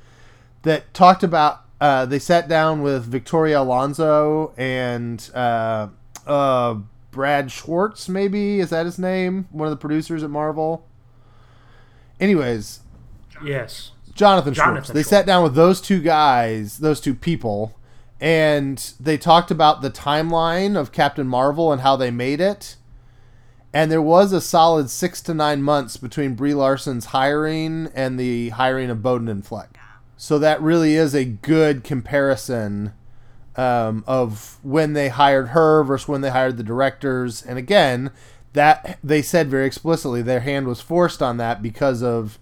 [0.63, 1.61] that talked about.
[1.81, 5.89] Uh, they sat down with Victoria Alonso and uh,
[6.27, 6.75] uh,
[7.11, 8.09] Brad Schwartz.
[8.09, 9.49] Maybe is that his name?
[9.51, 10.87] One of the producers at Marvel.
[12.21, 12.81] Anyways,
[13.45, 13.91] Yes.
[14.15, 14.89] Jonathan, Jonathan Schwartz.
[14.89, 15.09] They Schwartz.
[15.09, 17.77] sat down with those two guys, those two people,
[18.21, 22.77] and they talked about the timeline of Captain Marvel and how they made it.
[23.73, 28.51] And there was a solid six to nine months between Brie Larson's hiring and the
[28.51, 29.77] hiring of Boden and Fleck.
[30.17, 32.93] So that really is a good comparison
[33.57, 37.43] um, of when they hired her versus when they hired the directors.
[37.43, 38.13] And again,
[38.53, 42.39] that they said very explicitly their hand was forced on that because of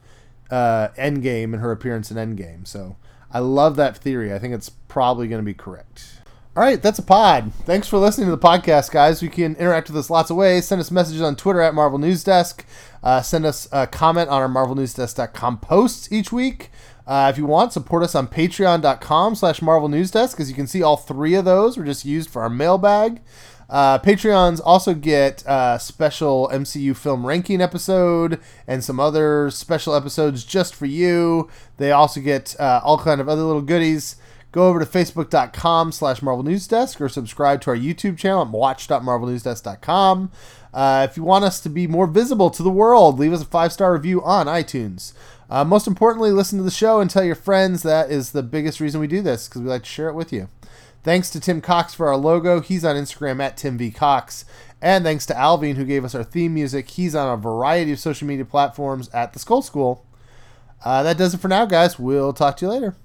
[0.53, 2.67] uh, Endgame and her appearance in Endgame.
[2.69, 2.97] So
[3.33, 4.33] I love that theory.
[4.33, 6.19] I think it's probably going to be correct.
[6.55, 7.55] All right, that's a pod.
[7.65, 9.23] Thanks for listening to the podcast, guys.
[9.23, 10.67] You can interact with us lots of ways.
[10.67, 12.67] Send us messages on Twitter at Marvel News Desk.
[13.03, 16.71] Uh, send us a comment on our MarvelNewsDesk.com posts each week.
[17.07, 20.67] Uh, if you want, support us on patreon.com slash Marvel News Desk, as you can
[20.67, 23.23] see all three of those were just used for our mailbag.
[23.73, 30.45] Uh, Patreons also get uh, special MCU film ranking episode and some other special episodes
[30.45, 31.49] just for you.
[31.79, 34.17] They also get uh, all kind of other little goodies.
[34.53, 38.51] Go over to facebook.com slash Marvel News Desk or subscribe to our YouTube channel at
[38.51, 40.31] watch.marvelnewsdesk.com.
[40.75, 43.47] Uh, if you want us to be more visible to the world, leave us a
[43.47, 45.15] five star review on iTunes.
[45.49, 47.83] Uh, most importantly, listen to the show and tell your friends.
[47.83, 50.31] That is the biggest reason we do this because we like to share it with
[50.31, 50.49] you.
[51.03, 52.61] Thanks to Tim Cox for our logo.
[52.61, 54.45] He's on Instagram at Tim V Cox.
[54.81, 56.91] And thanks to Alvin who gave us our theme music.
[56.91, 60.07] He's on a variety of social media platforms at the Skull School.
[60.85, 61.99] Uh, that does it for now, guys.
[61.99, 62.97] We'll talk to you later.